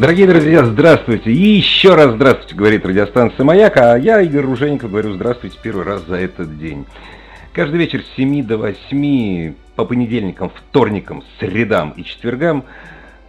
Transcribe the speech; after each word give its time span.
Дорогие 0.00 0.26
друзья, 0.26 0.64
здравствуйте. 0.64 1.30
И 1.30 1.56
еще 1.58 1.94
раз 1.94 2.14
здравствуйте, 2.14 2.54
говорит 2.54 2.86
радиостанция 2.86 3.44
«Маяк». 3.44 3.76
А 3.76 3.98
я, 3.98 4.22
Игорь 4.22 4.46
Ружеников, 4.46 4.90
говорю 4.90 5.12
здравствуйте 5.12 5.58
первый 5.62 5.84
раз 5.84 6.06
за 6.06 6.16
этот 6.16 6.58
день. 6.58 6.86
Каждый 7.52 7.76
вечер 7.76 8.02
с 8.02 8.16
7 8.16 8.42
до 8.46 8.56
8 8.56 9.52
по 9.76 9.84
понедельникам, 9.84 10.48
вторникам, 10.48 11.22
средам 11.38 11.90
и 11.90 12.04
четвергам 12.04 12.64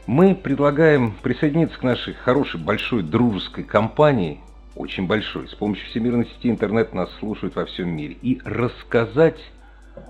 мы 0.08 0.34
предлагаем 0.34 1.14
присоединиться 1.22 1.78
к 1.78 1.84
нашей 1.84 2.14
хорошей, 2.14 2.62
большой, 2.62 3.04
дружеской 3.04 3.66
компании, 3.66 4.40
очень 4.74 5.08
большой, 5.08 5.50
с 5.50 5.54
помощью 5.54 5.86
всемирной 5.90 6.26
сети 6.26 6.50
интернет 6.50 6.94
нас 6.94 7.10
слушают 7.20 7.54
во 7.58 7.66
всем 7.66 7.90
мире, 7.90 8.16
и 8.22 8.40
рассказать 8.46 9.42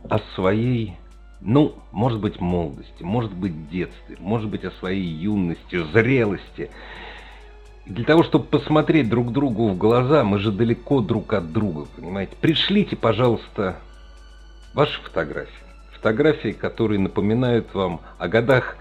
о 0.07 0.19
своей 0.35 0.93
ну, 1.41 1.75
может 1.91 2.19
быть, 2.19 2.39
молодости, 2.39 3.01
может 3.01 3.33
быть, 3.33 3.69
детстве, 3.69 4.15
может 4.19 4.49
быть, 4.49 4.63
о 4.63 4.71
своей 4.71 5.03
юности, 5.03 5.83
зрелости. 5.91 6.69
Для 7.87 8.05
того, 8.05 8.23
чтобы 8.23 8.45
посмотреть 8.45 9.09
друг 9.09 9.31
другу 9.31 9.69
в 9.69 9.77
глаза, 9.77 10.23
мы 10.23 10.37
же 10.37 10.51
далеко 10.51 11.01
друг 11.01 11.33
от 11.33 11.51
друга, 11.51 11.87
понимаете? 11.95 12.33
Пришлите, 12.39 12.95
пожалуйста, 12.95 13.77
ваши 14.73 15.01
фотографии. 15.01 15.51
Фотографии, 15.93 16.51
которые 16.51 16.99
напоминают 16.99 17.73
вам 17.73 18.01
о 18.19 18.27
годах 18.27 18.77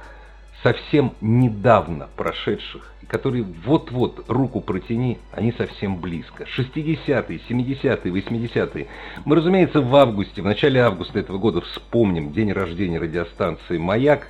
совсем 0.62 1.14
недавно 1.20 2.08
прошедших, 2.16 2.92
которые 3.08 3.44
вот-вот 3.64 4.24
руку 4.28 4.60
протяни, 4.60 5.18
они 5.32 5.52
совсем 5.52 6.00
близко. 6.00 6.44
60-е, 6.44 7.40
70-е, 7.48 8.12
80-е. 8.12 8.86
Мы, 9.24 9.36
разумеется, 9.36 9.80
в 9.80 9.94
августе, 9.96 10.42
в 10.42 10.44
начале 10.44 10.80
августа 10.80 11.18
этого 11.18 11.38
года 11.38 11.60
вспомним 11.62 12.32
день 12.32 12.52
рождения 12.52 12.98
радиостанции 12.98 13.78
«Маяк», 13.78 14.28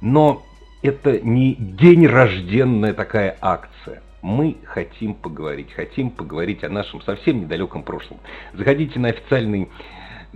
но 0.00 0.42
это 0.82 1.20
не 1.20 1.54
день 1.54 2.06
рожденная 2.06 2.92
такая 2.92 3.36
акция. 3.40 4.02
Мы 4.22 4.58
хотим 4.64 5.14
поговорить, 5.14 5.72
хотим 5.72 6.10
поговорить 6.10 6.62
о 6.62 6.68
нашем 6.68 7.00
совсем 7.02 7.40
недалеком 7.40 7.82
прошлом. 7.82 8.18
Заходите 8.52 8.98
на 8.98 9.08
официальный 9.08 9.68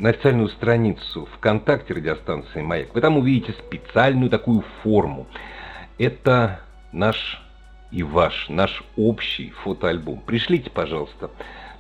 официальную 0.02 0.48
страницу 0.48 1.28
ВКонтакте 1.36 1.94
радиостанции 1.94 2.62
«Маяк», 2.62 2.94
вы 2.94 3.00
там 3.00 3.18
увидите 3.18 3.52
специальную 3.52 4.30
такую 4.30 4.64
форму. 4.82 5.26
Это 5.98 6.60
наш 6.92 7.40
и 7.90 8.02
ваш, 8.02 8.48
наш 8.48 8.82
общий 8.96 9.50
фотоальбом. 9.50 10.20
Пришлите, 10.26 10.70
пожалуйста, 10.70 11.30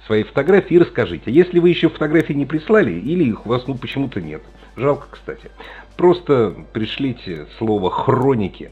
свои 0.06 0.22
фотографии 0.22 0.74
и 0.74 0.78
расскажите. 0.78 1.32
Если 1.32 1.58
вы 1.58 1.70
еще 1.70 1.88
фотографии 1.88 2.34
не 2.34 2.46
прислали, 2.46 2.92
или 2.92 3.24
их 3.24 3.46
у 3.46 3.48
вас 3.48 3.66
ну, 3.66 3.74
почему-то 3.74 4.20
нет, 4.20 4.42
жалко, 4.76 5.08
кстати, 5.10 5.50
просто 5.96 6.54
пришлите 6.72 7.46
слово 7.58 7.90
«хроники» 7.90 8.70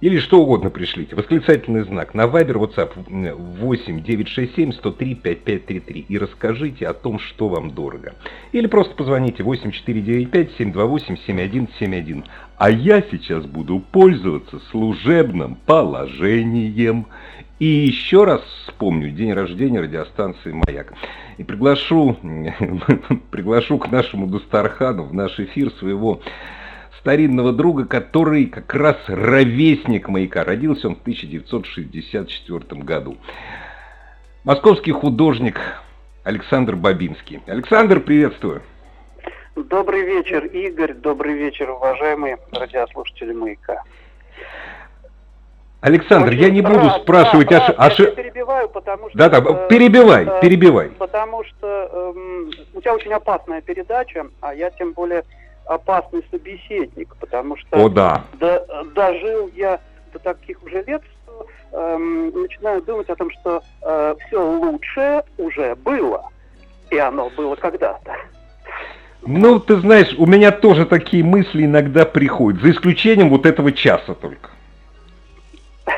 Или 0.00 0.18
что 0.20 0.40
угодно 0.40 0.70
пришлите. 0.70 1.16
Восклицательный 1.16 1.82
знак 1.82 2.14
на 2.14 2.26
Viber, 2.26 2.54
WhatsApp 2.54 3.34
8 3.34 4.02
967 4.02 4.72
103 4.72 5.14
5533 5.16 6.06
и 6.08 6.18
расскажите 6.18 6.86
о 6.86 6.94
том, 6.94 7.18
что 7.18 7.48
вам 7.48 7.72
дорого. 7.72 8.14
Или 8.52 8.68
просто 8.68 8.94
позвоните 8.94 9.42
8 9.42 9.72
495 9.72 10.52
728 10.56 11.16
7171. 11.26 12.24
А 12.58 12.70
я 12.70 13.02
сейчас 13.02 13.44
буду 13.46 13.80
пользоваться 13.80 14.60
служебным 14.70 15.56
положением. 15.66 17.06
И 17.58 17.66
еще 17.66 18.22
раз 18.22 18.40
вспомню 18.66 19.10
день 19.10 19.32
рождения 19.32 19.80
радиостанции 19.80 20.52
«Маяк». 20.52 20.92
И 21.38 21.42
приглашу, 21.42 22.16
приглашу 23.32 23.78
к 23.78 23.90
нашему 23.90 24.28
Дастархану 24.28 25.04
в 25.04 25.12
наш 25.12 25.40
эфир 25.40 25.72
своего 25.72 26.20
старинного 27.08 27.54
друга, 27.54 27.86
который 27.86 28.44
как 28.44 28.74
раз 28.74 28.96
ровесник 29.06 30.10
маяка. 30.10 30.44
Родился 30.44 30.88
он 30.88 30.96
в 30.96 31.00
1964 31.00 32.82
году. 32.82 33.16
Московский 34.44 34.92
художник 34.92 35.58
Александр 36.22 36.76
Бабинский. 36.76 37.40
Александр, 37.46 38.00
приветствую. 38.00 38.60
Добрый 39.56 40.02
вечер, 40.02 40.44
Игорь. 40.44 40.92
Добрый 40.92 41.32
вечер, 41.32 41.70
уважаемые 41.70 42.36
радиослушатели 42.52 43.32
«Маяка». 43.32 43.82
Александр, 45.80 46.32
Очень 46.32 46.40
я 46.40 46.50
не 46.50 46.60
буду 46.60 46.88
рад, 46.88 47.02
спрашивать... 47.02 47.48
Да, 47.48 47.68
о, 47.68 47.90
ш... 47.90 48.02
Я 48.02 48.10
перебиваю, 48.10 48.68
потому 48.68 49.08
что... 49.08 49.16
Да-да, 49.16 49.38
э, 49.38 49.68
перебивай, 49.70 50.26
э, 50.26 50.40
перебивай. 50.42 50.90
Потому 50.90 51.42
что 51.44 51.66
э, 51.66 52.50
у 52.74 52.80
тебя 52.82 52.94
очень 52.94 53.12
опасная 53.12 53.62
передача, 53.62 54.26
а 54.40 54.54
я 54.54 54.70
тем 54.70 54.92
более 54.92 55.24
опасный 55.68 56.24
собеседник, 56.30 57.14
потому 57.16 57.56
что 57.56 57.84
О, 57.84 57.88
да. 57.88 58.24
до, 58.34 58.84
дожил 58.94 59.50
я 59.54 59.78
до 60.12 60.18
таких 60.18 60.62
уже 60.62 60.82
лет, 60.82 61.02
что 61.22 61.46
эм, 61.72 62.30
начинаю 62.42 62.82
думать 62.82 63.08
о 63.10 63.16
том, 63.16 63.30
что 63.30 63.62
э, 63.82 64.14
все 64.26 64.42
лучшее 64.42 65.22
уже 65.36 65.74
было, 65.76 66.30
и 66.90 66.96
оно 66.96 67.30
было 67.30 67.54
когда-то. 67.54 68.16
Ну, 69.22 69.60
ты 69.60 69.76
знаешь, 69.76 70.14
у 70.16 70.26
меня 70.26 70.52
тоже 70.52 70.86
такие 70.86 71.22
мысли 71.22 71.64
иногда 71.64 72.06
приходят, 72.06 72.62
за 72.62 72.70
исключением 72.70 73.28
вот 73.28 73.46
этого 73.46 73.72
часа 73.72 74.14
только. 74.14 74.50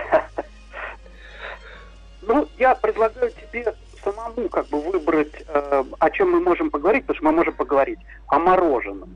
Ну, 2.22 2.46
я 2.58 2.76
предлагаю 2.76 3.32
тебе 3.32 3.74
самому 4.04 4.48
как 4.48 4.68
бы 4.68 4.80
выбрать, 4.80 5.32
э, 5.48 5.84
о 5.98 6.10
чем 6.10 6.30
мы 6.30 6.40
можем 6.40 6.70
поговорить, 6.70 7.02
потому 7.02 7.16
что 7.16 7.24
мы 7.24 7.32
можем 7.32 7.54
поговорить 7.54 7.98
о 8.28 8.38
мороженом. 8.38 9.10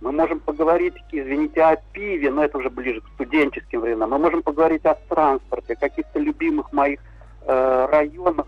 Мы 0.00 0.12
можем 0.12 0.40
поговорить, 0.40 0.94
извините, 1.12 1.62
о 1.62 1.76
пиве, 1.92 2.30
но 2.30 2.44
это 2.44 2.58
уже 2.58 2.70
ближе 2.70 3.00
к 3.02 3.08
студенческим 3.14 3.80
временам. 3.80 4.10
Мы 4.10 4.18
можем 4.18 4.42
поговорить 4.42 4.84
о 4.86 4.94
транспорте, 4.94 5.74
о 5.74 5.76
каких-то 5.76 6.18
любимых 6.18 6.72
моих 6.72 7.00
э, 7.46 7.86
районах, 7.90 8.46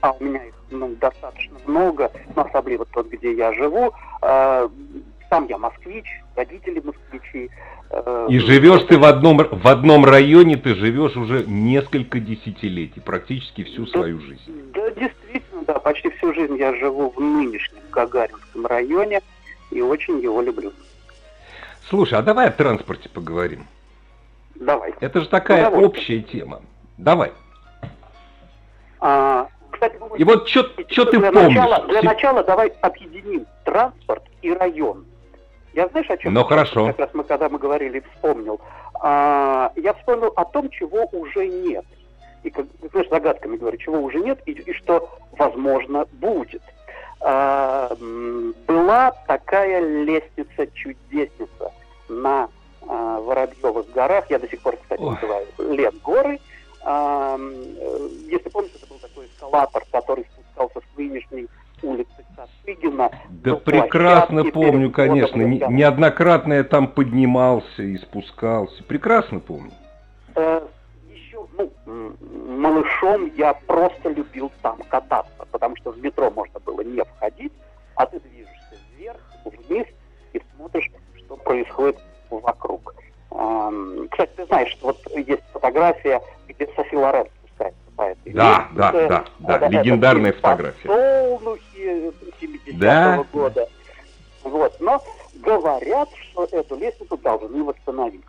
а 0.00 0.12
у 0.12 0.24
меня 0.24 0.44
их 0.44 0.54
ну, 0.70 0.96
достаточно 1.00 1.56
много, 1.66 2.10
но 2.34 2.42
особливо 2.42 2.84
тот, 2.86 3.08
где 3.10 3.32
я 3.34 3.52
живу. 3.52 3.92
Э, 4.22 4.68
сам 5.30 5.46
я 5.46 5.58
москвич, 5.58 6.06
родители 6.34 6.80
москвичи. 6.80 7.48
Э, 7.90 8.26
И 8.28 8.38
живешь 8.40 8.82
ты 8.84 8.98
в 8.98 9.04
одном, 9.04 9.38
в 9.38 9.68
одном 9.68 10.04
районе, 10.04 10.56
ты 10.56 10.74
живешь 10.74 11.16
уже 11.16 11.44
несколько 11.46 12.18
десятилетий, 12.18 13.00
практически 13.00 13.62
всю 13.62 13.84
да, 13.84 13.90
свою 13.92 14.18
жизнь. 14.18 14.72
Да, 14.74 14.90
действительно, 14.90 15.62
да, 15.64 15.78
почти 15.78 16.10
всю 16.10 16.34
жизнь 16.34 16.56
я 16.56 16.74
живу 16.74 17.10
в 17.10 17.20
нынешнем 17.20 17.82
Гагаринском 17.92 18.66
районе 18.66 19.20
и 19.76 19.82
очень 19.82 20.18
его 20.20 20.40
люблю. 20.40 20.72
Слушай, 21.88 22.18
а 22.18 22.22
давай 22.22 22.48
о 22.48 22.50
транспорте 22.50 23.08
поговорим. 23.08 23.66
Давай. 24.56 24.94
Это 25.00 25.20
же 25.20 25.28
такая 25.28 25.70
ну, 25.70 25.84
общая 25.84 26.20
тема. 26.20 26.62
Давай. 26.98 27.32
А, 29.00 29.48
кстати, 29.70 29.96
и 30.16 30.24
вот 30.24 30.48
что 30.48 30.62
ты 30.62 31.18
для 31.18 31.30
помнишь? 31.30 31.56
Начала, 31.56 31.86
для 31.86 32.02
начала 32.02 32.42
давай 32.42 32.68
объединим 32.80 33.46
транспорт 33.64 34.24
и 34.42 34.52
район. 34.52 35.04
Я 35.74 35.88
знаешь, 35.88 36.08
о 36.08 36.16
чем? 36.16 36.32
Ну, 36.32 36.42
хорошо. 36.44 36.86
Как 36.86 36.98
раз 36.98 37.10
мы, 37.12 37.22
когда 37.24 37.50
мы 37.50 37.58
говорили, 37.58 38.02
вспомнил. 38.14 38.60
А, 38.94 39.72
я 39.76 39.92
вспомнил 39.92 40.32
о 40.34 40.44
том, 40.46 40.70
чего 40.70 41.04
уже 41.12 41.46
нет. 41.46 41.84
И, 42.42 42.50
как 42.50 42.66
знаешь, 42.90 43.08
загадками 43.10 43.56
говорю, 43.56 43.76
чего 43.76 44.00
уже 44.00 44.18
нет, 44.20 44.40
и, 44.46 44.52
и 44.52 44.72
что, 44.72 45.10
возможно, 45.32 46.06
будет. 46.12 46.62
А, 47.28 47.90
была 48.68 49.10
такая 49.26 49.80
лестница-чудесница 50.04 51.72
на 52.08 52.48
а, 52.86 53.20
Воробьевых 53.20 53.90
горах. 53.90 54.30
Я 54.30 54.38
до 54.38 54.48
сих 54.48 54.62
пор, 54.62 54.76
кстати, 54.76 55.00
Ой. 55.00 55.14
называю 55.14 55.46
Лет 55.58 56.00
горы. 56.02 56.38
А, 56.84 57.36
если 58.30 58.48
помните, 58.48 58.76
это 58.80 58.86
был 58.86 59.00
такой 59.00 59.26
эскалатор, 59.26 59.82
который 59.90 60.24
спускался 60.32 60.78
с 60.78 60.96
нынешней 60.96 61.48
улицы 61.82 62.24
Косыгина. 62.36 63.10
Да 63.28 63.56
прекрасно 63.56 64.44
помню, 64.44 64.92
конечно. 64.92 65.42
Неоднократно 65.42 66.52
я 66.52 66.62
там 66.62 66.86
поднимался 66.86 67.82
и 67.82 67.98
спускался. 67.98 68.84
Прекрасно 68.84 69.40
помню. 69.40 69.72
Э, 70.36 70.60
еще, 71.10 71.44
ну, 71.58 71.72
малышом 72.56 73.32
я 73.36 73.52
просто 73.66 74.10
любил 74.10 74.52
там 74.62 74.78
кататься, 74.88 75.35
потому 75.50 75.76
что 75.76 75.90
в 75.92 75.98
метро 75.98 76.30
можно 76.30 76.60
было 76.60 76.80
не 76.82 77.02
входить, 77.04 77.52
а 77.94 78.06
ты 78.06 78.20
движешься 78.20 78.76
вверх, 78.96 79.20
вниз 79.44 79.86
и 80.32 80.42
смотришь, 80.54 80.90
что 81.16 81.36
происходит 81.36 81.98
вокруг. 82.30 82.94
Кстати, 84.10 84.30
ты 84.36 84.46
знаешь, 84.46 84.70
что 84.72 84.86
вот 84.86 84.98
есть 85.16 85.42
фотография, 85.52 86.22
где 86.48 86.66
Софи 86.74 86.96
Лорен 86.96 87.26
спускается 87.38 87.80
по 87.96 88.02
этой 88.02 88.32
Да, 88.32 88.68
да, 88.72 88.92
да, 88.92 89.24
да, 89.38 89.58
да, 89.58 89.68
легендарная 89.68 90.32
фотография. 90.32 90.86
Солнухи 90.86 92.12
70-го 92.40 92.78
да. 92.78 93.24
года. 93.32 93.68
Вот, 94.42 94.76
но 94.80 95.02
говорят, 95.34 96.08
что 96.14 96.44
эту 96.44 96.76
лестницу 96.76 97.16
должны 97.18 97.64
восстановить. 97.64 98.24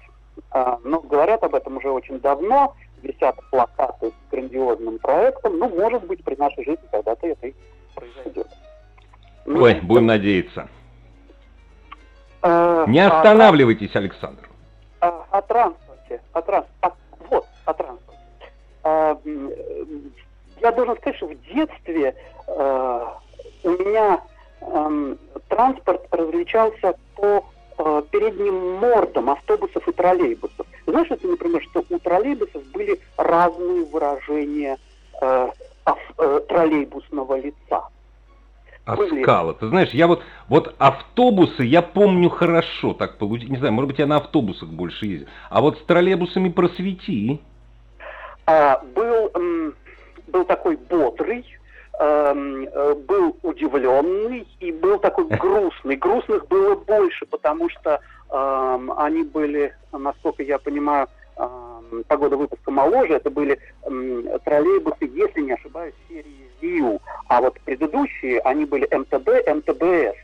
А, 0.51 0.79
но 0.83 0.99
говорят 0.99 1.43
об 1.43 1.55
этом 1.55 1.77
уже 1.77 1.89
очень 1.89 2.19
давно, 2.19 2.75
висят 3.01 3.35
плакаты 3.51 4.09
с 4.11 4.31
грандиозным 4.31 4.99
проектом. 4.99 5.57
Ну, 5.57 5.69
может 5.69 6.05
быть, 6.05 6.23
при 6.23 6.35
нашей 6.35 6.63
жизни 6.65 6.87
когда-то 6.91 7.27
это 7.27 7.47
и 7.47 7.55
произойдет. 7.95 8.47
Ну, 9.45 9.61
Ой, 9.61 9.75
будем 9.81 10.07
надеяться. 10.07 10.67
А, 12.41 12.85
Не 12.87 12.99
а 12.99 13.17
останавливайтесь, 13.17 13.95
а, 13.95 13.99
Александр. 13.99 14.49
А, 15.01 15.25
о 15.31 15.41
транспорте, 15.41 16.21
о 16.33 16.41
транспорте. 16.41 16.77
А, 16.81 16.91
вот, 17.29 17.45
о 17.65 17.73
транспорте. 17.73 18.21
А, 18.83 19.17
я 20.61 20.71
должен 20.71 20.95
сказать, 20.97 21.17
что 21.17 21.27
в 21.27 21.35
детстве 21.53 22.15
а, 22.47 23.19
у 23.63 23.69
меня 23.69 24.21
а, 24.61 25.15
транспорт 25.47 26.01
различался 26.11 26.95
по 27.15 27.45
а, 27.77 28.01
передним 28.03 28.75
мордам 28.79 29.29
автобусов 29.29 29.87
и 29.87 29.91
троллейбусов. 29.91 30.65
Знаешь, 30.87 31.11
это, 31.11 31.27
например, 31.27 31.61
что 31.63 31.83
у 31.89 31.99
троллейбусов 31.99 32.63
были 32.71 32.99
разные 33.17 33.83
выражения 33.85 34.77
э, 35.21 35.49
э, 36.17 36.39
троллейбусного 36.47 37.39
лица. 37.39 37.89
А 38.85 38.95
скала. 38.95 39.53
Ты 39.53 39.67
знаешь, 39.67 39.89
я 39.89 40.07
вот, 40.07 40.23
вот 40.47 40.73
автобусы 40.77 41.63
я 41.63 41.81
помню 41.81 42.29
хорошо, 42.29 42.93
так 42.93 43.17
получилось. 43.17 43.51
Не 43.51 43.57
знаю, 43.57 43.73
может 43.73 43.89
быть, 43.89 43.99
я 43.99 44.07
на 44.07 44.15
автобусах 44.15 44.69
больше 44.69 45.05
ездил. 45.05 45.27
А 45.49 45.59
вот 45.59 45.77
с 45.77 45.81
троллейбусами 45.81 46.47
просвети. 46.47 47.41
А, 48.45 48.81
был, 48.95 49.29
был 50.27 50.45
такой 50.45 50.77
бодрый, 50.77 51.45
эм, 51.99 52.65
э, 52.65 52.93
был 52.93 53.35
удивленный 53.41 54.47
и 54.61 54.71
был 54.71 54.99
такой 54.99 55.25
грустный. 55.37 55.97
Грустных 55.97 56.47
было 56.47 56.75
больше, 56.75 57.25
потому 57.25 57.69
что 57.69 57.99
они 58.29 59.23
были, 59.23 59.73
насколько 59.91 60.43
я 60.43 60.57
понимаю, 60.59 61.07
по 61.35 62.17
году 62.17 62.37
выпуска 62.37 62.71
моложе. 62.71 63.15
Это 63.15 63.29
были 63.29 63.59
троллейбусы, 64.43 65.05
если 65.13 65.41
не 65.41 65.53
ошибаюсь, 65.53 65.93
серии 66.09 66.47
ЗИУ, 66.61 66.99
а 67.27 67.41
вот 67.41 67.59
предыдущие, 67.61 68.39
они 68.39 68.65
были 68.65 68.87
МТБ, 68.93 69.47
МТБС. 69.47 70.15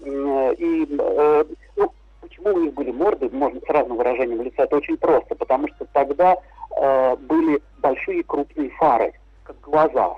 И 0.00 0.86
э, 0.98 1.44
ну, 1.76 1.92
почему 2.20 2.54
у 2.54 2.60
них 2.60 2.74
были 2.74 2.92
морды, 2.92 3.28
можно 3.30 3.60
с 3.60 3.68
разным 3.68 3.96
выражением 3.96 4.42
лица, 4.42 4.62
это 4.62 4.76
очень 4.76 4.96
просто, 4.96 5.34
потому 5.34 5.66
что 5.68 5.86
тогда 5.92 6.36
э, 6.76 7.16
были 7.16 7.60
большие 7.78 8.22
крупные 8.22 8.70
фары, 8.70 9.12
как 9.42 9.60
глаза. 9.60 10.14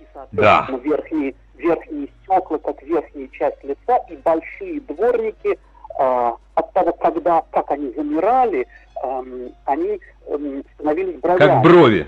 И, 0.00 0.04
соответственно, 0.14 0.78
да. 0.78 0.84
верхние, 0.84 1.34
верхние 1.56 2.08
стекла, 2.22 2.58
как 2.58 2.80
верхняя 2.82 3.28
часть 3.28 3.62
лица, 3.64 3.98
и 4.08 4.16
большие 4.16 4.80
дворники 4.82 5.58
от 5.98 6.72
того, 6.72 6.92
когда, 6.92 7.42
как 7.50 7.70
они 7.70 7.92
замирали, 7.92 8.66
э, 9.02 9.48
они 9.64 10.00
э, 10.26 10.62
становились 10.74 11.20
бровями. 11.20 11.38
Как 11.38 11.62
брови. 11.62 12.06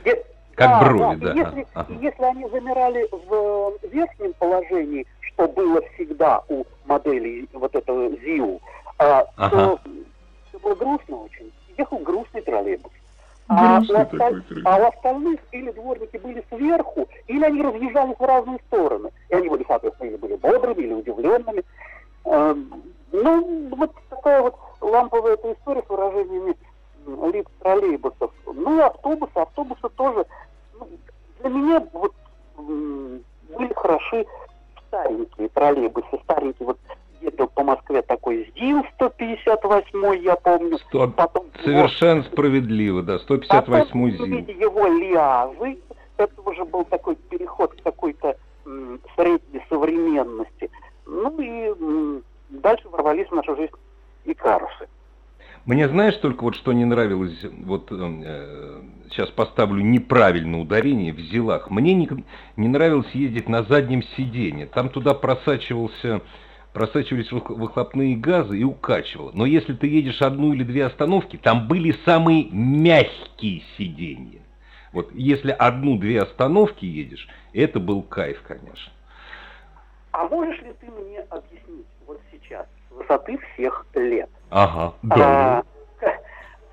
Как 0.55 0.69
да, 0.69 0.81
брови, 0.81 1.17
да. 1.17 1.33
да. 1.33 1.33
Если, 1.33 1.67
ага. 1.75 1.95
если 2.01 2.23
они 2.23 2.49
замирали 2.51 3.09
в 3.11 3.73
верхнем 3.91 4.33
положении, 4.35 5.07
что 5.21 5.49
было 5.49 5.81
всегда 5.95 6.43
у 6.49 6.65
модели 6.85 7.49
вот 7.53 7.75
этого 7.75 8.11
ЗИУ, 8.19 8.61
а, 8.99 9.25
ага. 9.37 9.57
то 9.57 9.81
это 10.53 10.63
было 10.63 10.75
грустно 10.75 11.17
очень. 11.17 11.51
Ехал 11.79 11.99
грустный 11.99 12.43
троллейбус. 12.43 12.93
А 13.49 13.81
у, 13.81 13.95
осталь... 13.95 14.45
а 14.65 14.77
у 14.77 14.85
остальных 14.87 15.41
или 15.51 15.71
дворники 15.73 16.19
были 16.19 16.45
сверху, 16.51 17.09
или 17.27 17.43
они 17.43 17.63
разъезжались 17.63 18.17
в 18.19 18.25
разные 18.25 18.59
стороны. 18.67 19.11
И 19.29 19.35
они 19.35 19.49
были, 19.49 19.65
соответственно, 19.67 20.09
или 20.11 20.17
были 20.17 20.37
бодрыми, 20.37 20.83
или 20.83 20.93
удивленными. 20.93 21.65
Э, 22.27 22.55
ну, 23.13 23.69
вот 23.75 23.93
такая 24.09 24.43
вот 24.43 24.55
ламповая 24.81 25.35
эта 25.35 25.53
история 25.53 25.83
с 25.83 25.89
выражениями 25.89 26.55
лиц 27.33 27.47
троллейбусов. 27.61 28.31
Ну 28.47 28.79
и 28.79 28.83
автобусы. 28.83 29.33
Автобусы 29.35 29.89
тоже 29.97 30.27
для 31.41 31.49
меня 31.49 31.87
вот 31.93 32.15
были 32.57 33.73
хороши 33.75 34.27
старенькие 34.89 35.49
троллейбусы, 35.49 36.19
старенькие 36.25 36.67
вот 36.67 36.79
ездил 37.21 37.49
по 37.49 37.63
Москве 37.63 38.03
такой 38.03 38.53
ЗИЛ 38.57 38.85
158 38.95 40.23
я 40.23 40.37
помню. 40.37 40.79
100... 40.91 41.09
Потом 41.09 41.47
Совершенно 41.65 42.21
его... 42.21 42.31
справедливо, 42.31 43.03
да, 43.03 43.19
158 43.19 44.11
ЗИЛ. 44.11 44.25
его 44.61 44.87
Лиазы, 44.87 45.79
это 46.17 46.41
уже 46.43 46.65
был 46.65 46.85
такой 46.85 47.17
переход 47.17 47.75
к 47.75 47.83
какой-то 47.83 48.37
средней 49.17 49.63
современности. 49.69 50.71
Ну 51.07 51.41
и 51.41 51.69
м, 51.81 52.23
дальше 52.51 52.89
ворвались 52.89 53.29
в 53.29 53.35
нашу 53.35 53.57
жизнь 53.57 53.73
и 54.25 54.35
карусы. 54.35 54.89
Мне 55.67 55.89
знаешь 55.89 56.17
только 56.17 56.43
вот 56.45 56.55
что 56.57 56.73
не 56.73 56.85
нравилось, 56.85 57.45
вот 57.65 57.89
э, 57.93 58.81
сейчас 59.11 59.29
поставлю 59.31 59.83
неправильное 59.83 60.61
ударение 60.61 61.13
в 61.13 61.21
зилах. 61.21 61.71
Мне 61.71 61.95
не, 61.95 62.09
не 62.57 62.69
нравилось 62.69 63.11
ездить 63.13 63.49
на 63.49 63.63
заднем 63.65 64.03
сиденье. 64.17 64.67
Там 64.67 64.89
туда 64.89 65.13
просачивался, 65.15 66.23
просачивались 66.81 67.31
выхлопные 67.31 68.17
газы 68.17 68.57
и 68.57 68.65
укачивало. 68.65 69.33
Но 69.35 69.45
если 69.45 69.75
ты 69.75 69.87
едешь 69.87 70.23
одну 70.23 70.55
или 70.55 70.65
две 70.65 70.87
остановки, 70.87 71.37
там 71.37 71.69
были 71.69 71.95
самые 72.07 72.49
мягкие 72.51 73.65
сиденья. 73.77 74.41
Вот 74.95 75.11
если 75.13 75.51
одну-две 75.51 76.23
остановки 76.23 76.87
едешь, 76.87 77.29
это 77.53 77.81
был 77.81 78.01
кайф, 78.03 78.41
конечно. 78.49 78.91
А 80.13 80.27
можешь 80.29 80.59
ли 80.63 80.73
ты 80.81 80.87
мне 80.87 81.21
объяснить 81.29 81.87
вот 82.07 82.19
сейчас, 82.33 82.67
с 82.89 82.95
высоты 82.95 83.39
всех 83.53 83.87
лет, 83.95 84.31
Ага, 84.49 84.95
да. 85.03 85.63
А, 86.01 86.09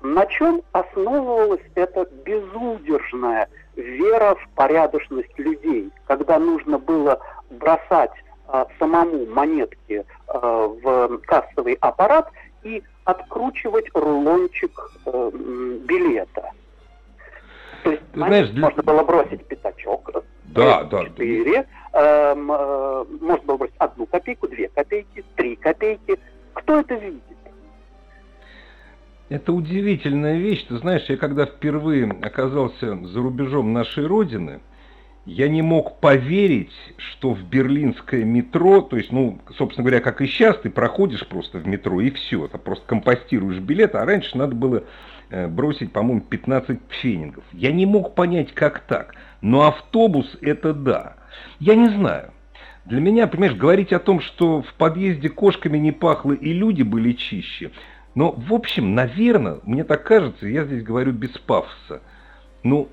на 0.00 0.24
чем 0.24 0.62
основывалась 0.72 1.60
эта 1.74 2.06
безудержная 2.24 3.46
вера 3.76 4.36
в 4.36 4.48
порядочность 4.54 5.38
людей, 5.38 5.90
когда 6.06 6.38
нужно 6.38 6.78
было 6.78 7.20
бросать 7.50 8.12
самому 8.78 9.26
монетки 9.26 10.04
а, 10.26 10.66
в 10.66 11.18
кассовый 11.18 11.74
аппарат 11.80 12.30
и 12.62 12.82
откручивать 13.04 13.86
рулончик 13.94 14.72
а, 15.06 15.30
билета. 15.30 16.52
То 17.84 17.90
есть 17.90 18.02
Ты 18.12 18.18
знаешь, 18.18 18.48
для... 18.50 18.62
можно 18.62 18.82
было 18.82 19.02
бросить 19.02 19.44
пятачок, 19.46 20.10
да, 20.44 20.84
да, 20.84 21.04
четыре, 21.04 21.66
да. 21.92 22.32
Эм, 22.32 22.50
э, 22.50 23.04
можно 23.20 23.44
было 23.44 23.56
бросить 23.58 23.76
одну 23.78 24.06
копейку, 24.06 24.48
две 24.48 24.68
копейки, 24.68 25.24
три 25.36 25.56
копейки. 25.56 26.18
Кто 26.54 26.80
это 26.80 26.94
видит? 26.94 27.22
Это 29.28 29.52
удивительная 29.52 30.38
вещь. 30.38 30.64
Ты 30.66 30.78
знаешь, 30.78 31.04
я 31.08 31.16
когда 31.16 31.44
впервые 31.44 32.10
оказался 32.22 32.96
за 32.96 33.20
рубежом 33.20 33.72
нашей 33.72 34.06
Родины, 34.06 34.60
я 35.28 35.48
не 35.48 35.60
мог 35.60 36.00
поверить, 36.00 36.72
что 36.96 37.34
в 37.34 37.42
берлинское 37.42 38.24
метро, 38.24 38.80
то 38.80 38.96
есть, 38.96 39.12
ну, 39.12 39.38
собственно 39.56 39.84
говоря, 39.84 40.00
как 40.00 40.22
и 40.22 40.26
сейчас, 40.26 40.56
ты 40.58 40.70
проходишь 40.70 41.26
просто 41.26 41.58
в 41.58 41.66
метро 41.66 42.00
и 42.00 42.10
все, 42.10 42.48
ты 42.48 42.56
просто 42.56 42.86
компостируешь 42.86 43.58
билет, 43.58 43.94
а 43.94 44.06
раньше 44.06 44.38
надо 44.38 44.54
было 44.54 44.84
э, 45.28 45.46
бросить, 45.46 45.92
по-моему, 45.92 46.22
15 46.22 46.80
пфенингов. 46.80 47.44
Я 47.52 47.72
не 47.72 47.84
мог 47.84 48.14
понять, 48.14 48.54
как 48.54 48.80
так. 48.80 49.14
Но 49.42 49.66
автобус 49.66 50.34
это 50.40 50.72
да. 50.72 51.16
Я 51.60 51.74
не 51.74 51.90
знаю. 51.90 52.32
Для 52.86 53.02
меня, 53.02 53.26
понимаешь, 53.26 53.54
говорить 53.54 53.92
о 53.92 53.98
том, 53.98 54.20
что 54.20 54.62
в 54.62 54.72
подъезде 54.74 55.28
кошками 55.28 55.76
не 55.76 55.92
пахло 55.92 56.32
и 56.32 56.54
люди 56.54 56.82
были 56.82 57.12
чище, 57.12 57.70
но, 58.14 58.32
в 58.32 58.54
общем, 58.54 58.94
наверное, 58.94 59.58
мне 59.64 59.84
так 59.84 60.04
кажется, 60.04 60.46
я 60.46 60.64
здесь 60.64 60.82
говорю 60.82 61.12
без 61.12 61.30
пафоса, 61.32 62.00
ну, 62.62 62.88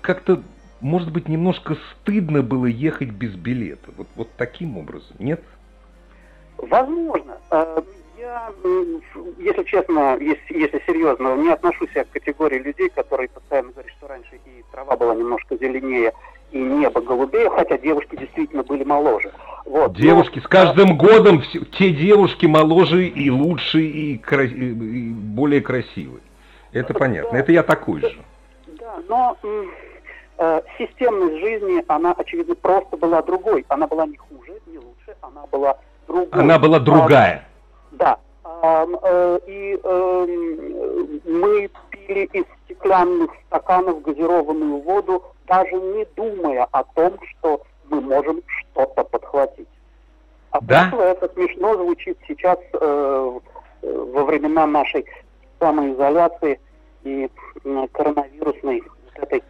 как-то, 0.00 0.42
может 0.84 1.10
быть, 1.10 1.28
немножко 1.28 1.76
стыдно 1.90 2.42
было 2.42 2.66
ехать 2.66 3.08
без 3.08 3.34
билета. 3.34 3.90
Вот, 3.96 4.06
вот 4.16 4.28
таким 4.36 4.76
образом, 4.76 5.16
нет? 5.18 5.42
Возможно. 6.58 7.38
А, 7.50 7.82
я, 8.18 8.52
если 9.38 9.62
честно, 9.64 10.18
если, 10.20 10.58
если 10.58 10.82
серьезно, 10.86 11.36
не 11.36 11.48
отношусь 11.48 11.88
я 11.94 12.04
к 12.04 12.10
категории 12.10 12.58
людей, 12.58 12.90
которые 12.90 13.30
постоянно 13.30 13.72
говорят, 13.72 13.92
что 13.96 14.08
раньше 14.08 14.38
и 14.44 14.62
трава 14.72 14.94
была 14.96 15.14
немножко 15.14 15.56
зеленее, 15.56 16.12
и 16.52 16.58
небо 16.58 17.00
голубее, 17.00 17.48
хотя 17.48 17.78
девушки 17.78 18.16
действительно 18.16 18.62
были 18.62 18.84
моложе. 18.84 19.32
Вот. 19.64 19.94
Девушки, 19.94 20.36
Но, 20.36 20.42
с 20.42 20.48
каждым 20.48 20.98
годом 20.98 21.40
все, 21.40 21.60
те 21.78 21.92
девушки 21.92 22.44
моложе 22.44 23.06
и 23.06 23.30
лучше, 23.30 23.80
и, 23.80 24.18
кра... 24.18 24.44
и 24.44 24.72
более 24.72 25.62
красивые. 25.62 26.20
Это 26.72 26.92
да, 26.92 26.98
понятно, 26.98 27.36
это 27.38 27.52
я 27.52 27.62
такой 27.62 28.02
да, 28.02 28.10
же. 28.10 28.18
Да, 28.78 28.98
но 29.08 29.36
э, 30.38 30.60
системность 30.78 31.38
жизни, 31.40 31.84
она, 31.88 32.12
очевидно, 32.12 32.54
просто 32.54 32.96
была 32.96 33.22
другой. 33.22 33.64
Она 33.68 33.86
была 33.86 34.06
не 34.06 34.16
хуже, 34.16 34.60
не 34.66 34.78
лучше, 34.78 35.16
она 35.20 35.46
была 35.50 35.76
другой. 36.06 36.40
Она 36.40 36.58
была 36.58 36.78
другая. 36.78 37.44
А, 37.44 37.96
да. 37.96 38.18
А, 38.44 38.86
э, 38.86 39.38
и 39.46 39.80
э, 39.82 40.26
пили 42.06 42.24
из 42.32 42.44
стеклянных 42.64 43.30
стаканов 43.46 44.02
газированную 44.02 44.80
воду, 44.80 45.22
даже 45.46 45.74
не 45.74 46.06
думая 46.16 46.66
о 46.70 46.84
том, 46.84 47.18
что 47.30 47.62
мы 47.88 48.00
можем 48.00 48.42
что-то 48.46 49.04
подхватить. 49.04 49.68
А 50.50 50.60
да? 50.60 50.90
это 50.92 51.28
смешно 51.34 51.74
звучит 51.74 52.18
сейчас 52.28 52.58
э, 52.72 53.38
во 53.82 54.24
времена 54.24 54.66
нашей 54.66 55.04
самоизоляции 55.58 56.60
и 57.02 57.28
э, 57.64 57.86
коронавирусной 57.92 58.82
вот 58.82 59.24
этой 59.24 59.42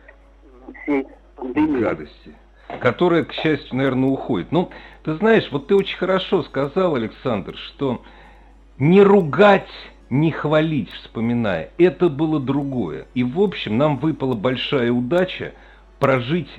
всей 0.82 1.06
пандемии. 1.36 1.80
Гадости 1.80 2.34
которая, 2.80 3.24
к 3.24 3.32
счастью, 3.32 3.76
наверное, 3.76 4.08
уходит. 4.08 4.52
Ну, 4.52 4.70
ты 5.04 5.14
знаешь, 5.14 5.48
вот 5.50 5.68
ты 5.68 5.74
очень 5.74 5.96
хорошо 5.96 6.42
сказал, 6.42 6.94
Александр, 6.94 7.56
что 7.56 8.02
не 8.78 9.02
ругать, 9.02 9.68
не 10.10 10.30
хвалить, 10.30 10.90
вспоминая, 10.90 11.70
это 11.78 12.08
было 12.08 12.40
другое. 12.40 13.06
И, 13.14 13.22
в 13.22 13.40
общем, 13.40 13.76
нам 13.78 13.98
выпала 13.98 14.34
большая 14.34 14.92
удача 14.92 15.52
прожить, 15.98 16.50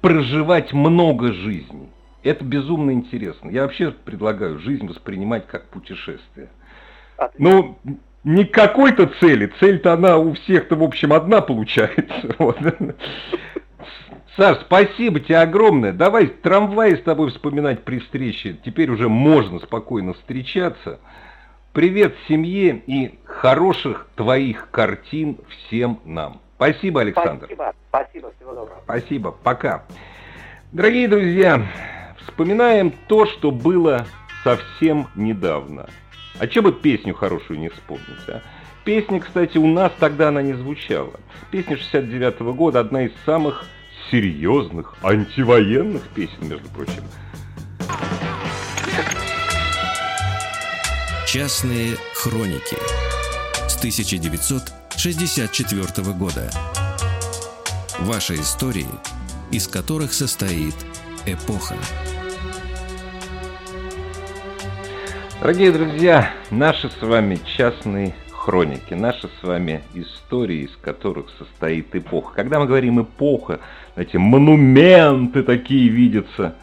проживать 0.00 0.72
много 0.72 1.32
жизней. 1.32 1.88
Это 2.22 2.44
безумно 2.44 2.90
интересно. 2.90 3.48
Я 3.50 3.62
вообще 3.62 3.90
предлагаю 3.92 4.58
жизнь 4.58 4.86
воспринимать 4.86 5.46
как 5.46 5.68
путешествие. 5.68 6.48
Ну, 7.38 7.78
не 8.24 8.44
какой-то 8.44 9.06
цели. 9.20 9.52
Цель-то 9.60 9.92
она 9.92 10.18
у 10.18 10.34
всех-то, 10.34 10.76
в 10.76 10.82
общем, 10.82 11.12
одна 11.12 11.40
получается. 11.40 12.34
Вот. 12.38 12.58
Саш, 14.36 14.58
спасибо 14.60 15.18
тебе 15.18 15.38
огромное. 15.38 15.92
Давай 15.92 16.28
трамвай 16.28 16.96
с 16.96 17.02
тобой 17.02 17.30
вспоминать 17.30 17.82
при 17.82 17.98
встрече. 17.98 18.56
Теперь 18.64 18.88
уже 18.90 19.08
можно 19.08 19.58
спокойно 19.58 20.14
встречаться. 20.14 21.00
Привет 21.72 22.14
семье 22.28 22.80
и 22.86 23.18
хороших 23.24 24.06
твоих 24.14 24.70
картин 24.70 25.38
всем 25.48 26.00
нам. 26.04 26.40
Спасибо, 26.54 27.00
Александр. 27.00 27.46
Спасибо, 27.46 27.74
спасибо, 27.88 28.32
всего 28.36 28.54
доброго. 28.54 28.80
Спасибо, 28.84 29.32
пока. 29.32 29.84
Дорогие 30.70 31.08
друзья, 31.08 31.62
вспоминаем 32.18 32.92
то, 33.08 33.26
что 33.26 33.50
было 33.50 34.06
совсем 34.44 35.08
недавно. 35.16 35.88
А 36.38 36.46
че 36.46 36.62
бы 36.62 36.72
песню 36.72 37.14
хорошую 37.14 37.58
не 37.58 37.68
вспомнить, 37.68 38.28
а? 38.28 38.40
Песня, 38.84 39.18
кстати, 39.20 39.58
у 39.58 39.66
нас 39.66 39.92
тогда 39.98 40.28
она 40.28 40.40
не 40.40 40.54
звучала. 40.54 41.20
Песня 41.50 41.76
69 41.76 42.40
-го 42.40 42.54
года, 42.54 42.80
одна 42.80 43.02
из 43.02 43.12
самых 43.26 43.66
серьезных 44.10 44.94
антивоенных 45.02 46.00
песен, 46.14 46.48
между 46.48 46.70
прочим. 46.70 47.02
Частные 51.26 51.98
хроники 52.14 52.78
с 53.68 53.76
1964 53.76 56.14
года. 56.14 56.50
Ваши 57.98 58.36
истории, 58.36 58.88
из 59.50 59.68
которых 59.68 60.14
состоит 60.14 60.74
эпоха. 61.26 61.76
Дорогие 65.40 65.70
друзья, 65.70 66.32
наши 66.50 66.90
с 66.90 67.00
вами 67.00 67.38
частные 67.56 68.12
хроники, 68.32 68.94
наши 68.94 69.28
с 69.28 69.44
вами 69.44 69.82
истории, 69.94 70.64
из 70.64 70.76
которых 70.76 71.30
состоит 71.38 71.94
эпоха. 71.94 72.34
Когда 72.34 72.58
мы 72.58 72.66
говорим 72.66 73.00
эпоха, 73.00 73.60
эти 73.94 74.16
монументы 74.16 75.44
такие 75.44 75.90
видятся. 75.90 76.56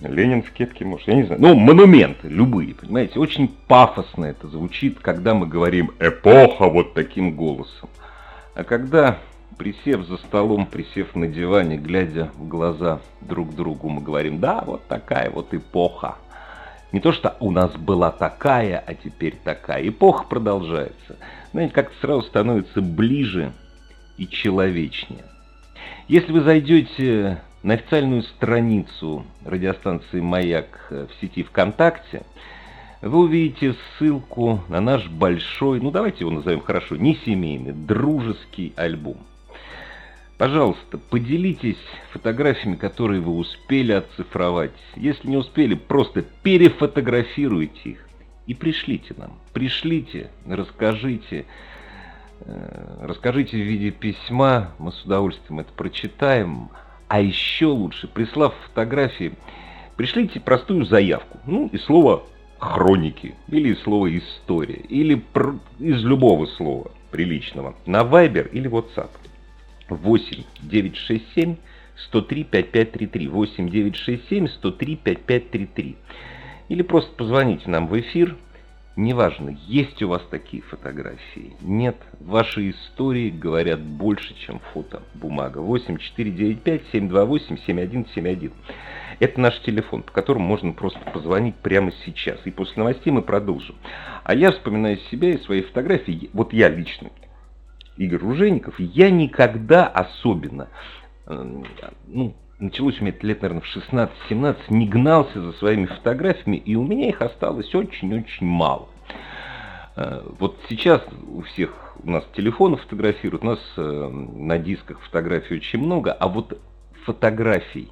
Ленин 0.00 0.42
в 0.42 0.50
кепке, 0.50 0.84
может, 0.84 1.08
я 1.08 1.14
не 1.14 1.22
знаю. 1.22 1.40
Ну, 1.40 1.54
монументы, 1.54 2.28
любые, 2.28 2.74
понимаете. 2.74 3.18
Очень 3.18 3.48
пафосно 3.66 4.26
это 4.26 4.46
звучит, 4.46 4.98
когда 5.00 5.32
мы 5.32 5.46
говорим 5.46 5.92
«эпоха» 5.98 6.68
вот 6.68 6.92
таким 6.92 7.36
голосом. 7.36 7.88
А 8.54 8.64
когда, 8.64 9.16
присев 9.56 10.06
за 10.06 10.18
столом, 10.18 10.66
присев 10.66 11.14
на 11.14 11.26
диване, 11.26 11.78
глядя 11.78 12.30
в 12.34 12.46
глаза 12.46 13.00
друг 13.22 13.54
другу, 13.54 13.88
мы 13.88 14.02
говорим 14.02 14.40
«да, 14.40 14.62
вот 14.66 14.86
такая 14.88 15.30
вот 15.30 15.54
эпоха». 15.54 16.16
Не 16.92 17.00
то, 17.00 17.12
что 17.12 17.36
у 17.40 17.50
нас 17.50 17.72
была 17.72 18.10
такая, 18.10 18.82
а 18.84 18.94
теперь 18.94 19.36
такая. 19.44 19.88
Эпоха 19.88 20.24
продолжается. 20.24 21.16
Знаете, 21.52 21.72
как-то 21.72 21.94
сразу 22.00 22.22
становится 22.22 22.80
ближе 22.80 23.52
и 24.16 24.26
человечнее. 24.26 25.24
Если 26.08 26.32
вы 26.32 26.40
зайдете 26.40 27.40
на 27.62 27.74
официальную 27.74 28.22
страницу 28.22 29.24
радиостанции 29.44 30.20
«Маяк» 30.20 30.88
в 30.90 31.10
сети 31.20 31.44
ВКонтакте, 31.44 32.22
вы 33.02 33.20
увидите 33.20 33.74
ссылку 33.74 34.60
на 34.68 34.80
наш 34.80 35.08
большой, 35.08 35.80
ну 35.80 35.90
давайте 35.90 36.20
его 36.20 36.30
назовем 36.30 36.60
хорошо, 36.60 36.96
не 36.96 37.14
семейный, 37.14 37.72
дружеский 37.72 38.72
альбом. 38.76 39.18
Пожалуйста, 40.40 40.96
поделитесь 40.96 41.76
фотографиями, 42.12 42.76
которые 42.76 43.20
вы 43.20 43.32
успели 43.36 43.92
оцифровать. 43.92 44.72
Если 44.96 45.28
не 45.28 45.36
успели, 45.36 45.74
просто 45.74 46.22
перефотографируйте 46.22 47.90
их 47.90 48.08
и 48.46 48.54
пришлите 48.54 49.14
нам. 49.18 49.38
Пришлите, 49.52 50.30
расскажите. 50.48 51.44
Э, 52.40 53.00
расскажите 53.02 53.58
в 53.58 53.60
виде 53.60 53.90
письма, 53.90 54.70
мы 54.78 54.92
с 54.92 55.04
удовольствием 55.04 55.60
это 55.60 55.74
прочитаем. 55.74 56.70
А 57.08 57.20
еще 57.20 57.66
лучше, 57.66 58.08
прислав 58.08 58.54
фотографии, 58.68 59.34
пришлите 59.96 60.40
простую 60.40 60.86
заявку. 60.86 61.38
Ну 61.44 61.68
и 61.70 61.76
слово 61.76 62.22
хроники, 62.58 63.34
или 63.48 63.74
слово 63.74 64.16
история, 64.16 64.80
или 64.88 65.22
из 65.80 66.02
любого 66.02 66.46
слова 66.46 66.92
приличного, 67.10 67.74
на 67.84 68.04
Viber 68.04 68.50
или 68.50 68.70
WhatsApp. 68.70 69.10
8 69.94 70.44
967 70.62 71.56
103 71.96 72.44
5533 72.44 73.28
8 73.28 73.68
967 73.68 74.48
103 74.48 74.96
5533 74.96 75.96
или 76.68 76.82
просто 76.82 77.12
позвоните 77.16 77.68
нам 77.68 77.88
в 77.88 77.98
эфир 77.98 78.36
Неважно, 78.96 79.56
есть 79.66 80.02
у 80.02 80.08
вас 80.08 80.22
такие 80.30 80.62
фотографии, 80.62 81.52
нет, 81.62 81.96
ваши 82.18 82.70
истории 82.70 83.30
говорят 83.30 83.80
больше, 83.80 84.34
чем 84.34 84.60
фото, 84.74 85.02
бумага. 85.14 85.60
8495-728-7171. 85.60 88.52
Это 89.20 89.40
наш 89.40 89.60
телефон, 89.60 90.02
по 90.02 90.10
которому 90.12 90.44
можно 90.44 90.72
просто 90.72 90.98
позвонить 91.12 91.54
прямо 91.54 91.92
сейчас. 92.04 92.40
И 92.44 92.50
после 92.50 92.74
новостей 92.78 93.12
мы 93.12 93.22
продолжим. 93.22 93.76
А 94.24 94.34
я 94.34 94.50
вспоминаю 94.50 94.96
себя 95.10 95.30
и 95.30 95.38
свои 95.38 95.62
фотографии, 95.62 96.28
вот 96.32 96.52
я 96.52 96.68
лично, 96.68 97.10
Игорь 98.00 98.20
Ружеников, 98.20 98.80
я 98.80 99.10
никогда 99.10 99.86
особенно, 99.86 100.68
э, 101.26 101.62
ну, 102.06 102.34
началось 102.58 102.98
у 102.98 103.04
меня 103.04 103.14
это 103.14 103.26
лет, 103.26 103.42
наверное, 103.42 103.62
в 103.62 103.76
16-17, 104.30 104.56
не 104.70 104.88
гнался 104.88 105.38
за 105.42 105.52
своими 105.52 105.84
фотографиями, 105.84 106.56
и 106.56 106.76
у 106.76 106.82
меня 106.82 107.10
их 107.10 107.20
осталось 107.20 107.74
очень-очень 107.74 108.46
мало. 108.46 108.88
Э, 109.96 110.22
вот 110.38 110.58
сейчас 110.70 111.02
у 111.28 111.42
всех 111.42 111.94
у 112.02 112.10
нас 112.10 112.24
телефоны 112.34 112.78
фотографируют, 112.78 113.44
у 113.44 113.48
нас 113.48 113.60
э, 113.76 114.08
на 114.08 114.58
дисках 114.58 114.98
фотографий 115.00 115.56
очень 115.56 115.80
много, 115.80 116.10
а 116.10 116.26
вот 116.26 116.58
фотографий 117.04 117.90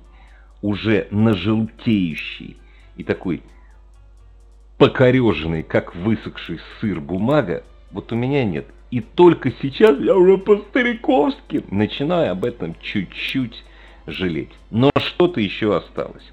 уже 0.63 1.07
на 1.11 1.35
желтеющий 1.35 2.57
и 2.97 3.05
такой 3.05 3.43
покореженный, 4.79 5.63
как 5.63 5.95
высохший 5.95 6.61
сыр 6.81 6.99
бумага, 6.99 7.63
вот 7.91 8.11
у 8.11 8.17
меня 8.17 8.43
нет. 8.45 8.65
И 8.91 9.01
только 9.01 9.53
сейчас 9.61 9.99
я 9.99 10.17
уже 10.17 10.39
по-стариковски 10.39 11.63
начинаю 11.71 12.33
об 12.33 12.45
этом 12.45 12.75
чуть-чуть 12.81 13.63
жалеть. 14.07 14.53
Но 14.71 14.91
что-то 14.97 15.41
еще 15.41 15.77
осталось. 15.77 16.25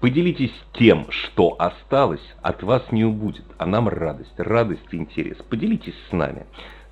Поделитесь 0.00 0.52
тем, 0.74 1.06
что 1.10 1.56
осталось, 1.58 2.20
от 2.42 2.62
вас 2.62 2.92
не 2.92 3.06
убудет, 3.06 3.46
а 3.56 3.64
нам 3.64 3.88
радость, 3.88 4.34
радость 4.36 4.84
и 4.90 4.96
интерес. 4.96 5.38
Поделитесь 5.48 5.94
с 6.10 6.12
нами 6.12 6.44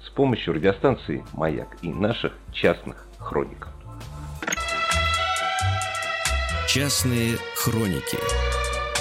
с 0.02 0.08
помощью 0.08 0.54
радиостанции 0.54 1.22
«Маяк» 1.34 1.76
и 1.82 1.90
наших 1.90 2.32
частных 2.52 3.06
хроник. 3.18 3.68
Частные 6.66 7.36
хроники 7.54 8.16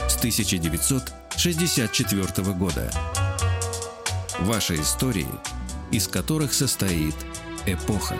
с 0.09 0.17
1964 0.17 2.53
года. 2.57 2.91
Ваши 4.41 4.75
истории– 4.75 5.27
из 5.91 6.07
которых 6.07 6.53
состоит 6.53 7.15
эпоха. 7.65 8.15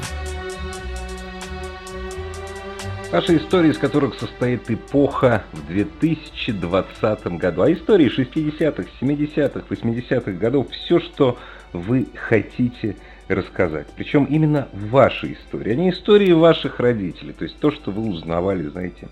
Наша 3.11 3.35
история, 3.35 3.71
из 3.71 3.77
которых 3.77 4.17
состоит 4.17 4.71
эпоха 4.71 5.43
в 5.51 5.67
2020 5.67 7.27
году. 7.37 7.63
А 7.63 7.71
истории 7.71 8.09
60-х, 8.09 8.85
70-х, 9.01 9.65
80-х 9.69 10.31
годов, 10.31 10.69
все, 10.71 10.99
что 11.01 11.37
вы 11.73 12.07
хотите 12.15 12.95
рассказать. 13.27 13.87
Причем 13.97 14.25
именно 14.25 14.69
ваши 14.71 15.33
истории, 15.33 15.73
а 15.73 15.75
не 15.75 15.89
истории 15.89 16.31
ваших 16.31 16.79
родителей. 16.79 17.33
То 17.33 17.43
есть 17.43 17.59
то, 17.59 17.71
что 17.71 17.91
вы 17.91 18.09
узнавали, 18.09 18.63
знаете, 18.67 19.09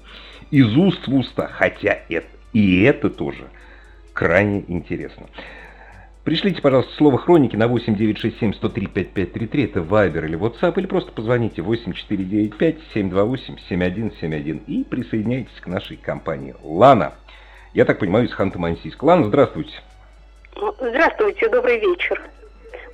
из 0.50 0.76
уст 0.78 1.08
в 1.08 1.16
уста. 1.16 1.50
Хотя 1.52 2.00
это, 2.08 2.30
и 2.54 2.84
это 2.84 3.10
тоже 3.10 3.50
крайне 4.14 4.64
интересно. 4.68 5.28
Пришлите, 6.30 6.62
пожалуйста, 6.62 6.94
слово 6.94 7.18
«хроники» 7.18 7.56
на 7.56 7.64
8967-103-5533, 7.64 9.66
это 9.66 9.80
Viber 9.80 10.26
или 10.26 10.38
WhatsApp, 10.38 10.76
или 10.78 10.86
просто 10.86 11.12
позвоните 11.12 11.64
8495-728-7171 11.64 14.64
и 14.68 14.84
присоединяйтесь 14.84 15.60
к 15.60 15.66
нашей 15.66 15.98
компании 15.98 16.54
«Лана». 16.62 17.14
Я 17.74 17.86
так 17.86 17.98
понимаю, 17.98 18.28
из 18.28 18.36
Ханты-Мансийска. 18.36 19.00
Лана, 19.02 19.24
здравствуйте. 19.24 19.74
Здравствуйте, 20.80 21.50
добрый 21.50 21.80
вечер. 21.80 22.22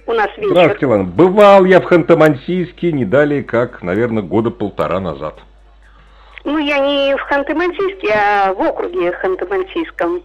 У 0.08 0.14
нас 0.14 0.30
вечер. 0.38 0.52
Здравствуйте, 0.52 0.86
Лана. 0.86 1.04
Бывал 1.04 1.66
я 1.66 1.82
в 1.82 1.92
Ханты-Мансийске 1.92 2.94
не 2.94 3.04
далее, 3.04 3.44
как, 3.44 3.84
наверное, 3.84 4.24
года 4.24 4.50
полтора 4.50 5.02
назад. 5.02 5.42
Ну, 6.46 6.58
я 6.58 6.80
не 6.80 7.14
в 7.18 7.30
Ханты-Мансийске, 7.30 8.14
а 8.14 8.54
в 8.54 8.62
округе 8.62 9.12
Ханты-Мансийском. 9.22 10.24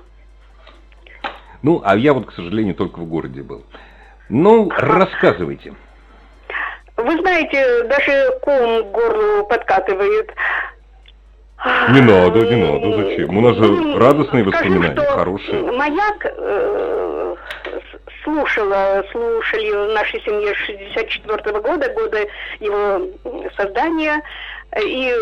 Ну, 1.62 1.82
а 1.84 1.96
я 1.96 2.12
вот, 2.12 2.26
к 2.26 2.32
сожалению, 2.32 2.74
только 2.74 3.00
в 3.00 3.06
городе 3.06 3.42
был. 3.42 3.64
Ну, 4.28 4.70
рассказывайте. 4.70 5.74
Вы 6.96 7.18
знаете, 7.20 7.84
даже 7.84 8.38
ком 8.42 8.84
к 8.84 8.92
горлу 8.92 9.46
подкатывает. 9.46 10.32
Не 11.90 12.00
надо, 12.00 12.40
не 12.40 12.56
надо, 12.56 13.02
зачем? 13.02 13.36
У 13.36 13.40
нас 13.40 13.56
же 13.56 13.98
радостные 13.98 14.44
воспоминания, 14.44 14.96
Скажу, 14.96 15.18
хорошие. 15.18 15.72
Маяк 15.72 16.24
э, 16.24 17.34
слушала, 18.24 19.04
слушали 19.12 19.70
в 19.70 19.92
нашей 19.92 20.22
семье 20.22 20.54
64 20.54 21.36
-го 21.36 21.60
года, 21.60 21.92
года 21.92 22.26
его 22.60 23.06
создания. 23.56 24.22
И 24.82 25.14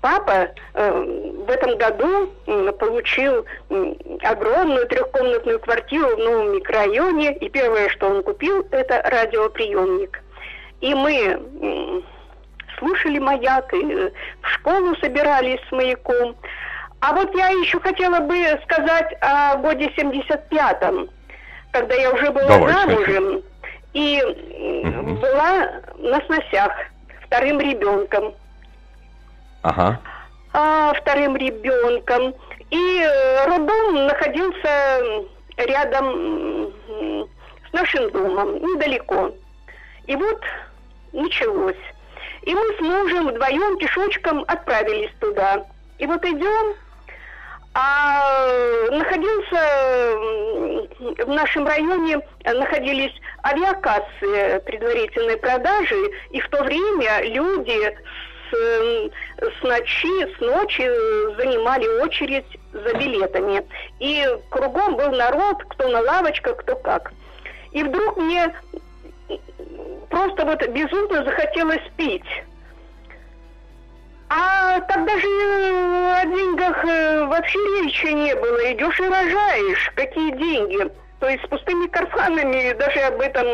папа 0.00 0.50
э, 0.74 1.34
в 1.46 1.50
этом 1.50 1.76
году 1.76 2.30
э, 2.46 2.72
получил 2.78 3.44
э, 3.70 3.94
огромную 4.22 4.86
трехкомнатную 4.86 5.58
квартиру 5.60 6.16
в 6.16 6.18
новом 6.18 6.54
микрорайоне, 6.54 7.34
и 7.34 7.48
первое, 7.48 7.88
что 7.90 8.08
он 8.08 8.22
купил, 8.22 8.66
это 8.70 9.02
радиоприемник. 9.04 10.20
И 10.80 10.94
мы 10.94 11.40
э, 11.60 12.00
слушали 12.78 13.18
маяк, 13.18 13.72
и 13.74 13.92
э, 13.92 14.10
в 14.42 14.48
школу 14.48 14.94
собирались 14.96 15.60
с 15.68 15.72
маяком. 15.72 16.36
А 17.00 17.12
вот 17.12 17.34
я 17.34 17.48
еще 17.48 17.78
хотела 17.80 18.20
бы 18.20 18.36
сказать 18.64 19.14
о 19.20 19.56
годе 19.56 19.90
75-м, 19.96 21.08
когда 21.72 21.94
я 21.94 22.12
уже 22.12 22.30
была 22.30 22.46
Давай, 22.48 22.72
замужем 22.72 23.42
и 23.92 24.22
угу. 24.22 25.14
была 25.14 25.70
на 25.98 26.20
сносях 26.26 26.72
вторым 27.24 27.60
ребенком. 27.60 28.34
Ага. 29.68 30.00
А, 30.54 30.94
вторым 30.94 31.36
ребенком. 31.36 32.34
И 32.70 33.00
э, 33.00 33.46
роддом 33.46 34.06
находился 34.06 35.26
рядом 35.56 36.72
с 37.68 37.72
нашим 37.72 38.10
домом, 38.10 38.54
недалеко. 38.56 39.32
И 40.06 40.16
вот 40.16 40.40
началось. 41.12 41.76
И 42.42 42.54
мы 42.54 42.62
с 42.76 42.80
мужем 42.80 43.28
вдвоем 43.28 43.76
пешочком 43.78 44.44
отправились 44.48 45.10
туда. 45.20 45.66
И 45.98 46.06
вот 46.06 46.24
идем, 46.24 46.74
а 47.74 48.88
находился 48.90 50.16
в 51.24 51.28
нашем 51.28 51.66
районе 51.66 52.20
находились 52.44 53.14
авиакассы 53.44 54.60
предварительной 54.64 55.36
продажи, 55.36 56.10
и 56.30 56.40
в 56.40 56.48
то 56.48 56.62
время 56.64 57.22
люди 57.22 57.80
с, 57.82 57.94
с 58.50 59.62
ночи, 59.62 60.36
с 60.36 60.40
ночи 60.40 60.90
занимали 61.36 61.86
очередь 62.02 62.46
за 62.72 62.94
билетами. 62.94 63.64
И 63.98 64.26
кругом 64.50 64.96
был 64.96 65.10
народ, 65.10 65.62
кто 65.64 65.88
на 65.88 66.00
лавочках, 66.00 66.56
кто 66.58 66.76
как. 66.76 67.12
И 67.72 67.82
вдруг 67.82 68.16
мне 68.16 68.54
просто 70.10 70.44
вот 70.44 70.66
безумно 70.68 71.24
захотелось 71.24 71.82
пить. 71.96 72.44
А 74.30 74.80
тогда 74.80 75.18
же 75.18 75.26
о 75.26 76.26
деньгах 76.26 76.84
э, 76.84 77.24
вообще 77.24 77.58
речи 77.82 78.06
не 78.06 78.34
было. 78.34 78.72
Идешь 78.72 79.00
и 79.00 79.08
рожаешь. 79.08 79.90
Какие 79.94 80.32
деньги? 80.32 80.90
То 81.20 81.28
есть 81.28 81.42
с 81.44 81.48
пустыми 81.48 81.86
карфанами 81.88 82.72
даже 82.74 83.00
об 83.00 83.20
этом 83.20 83.46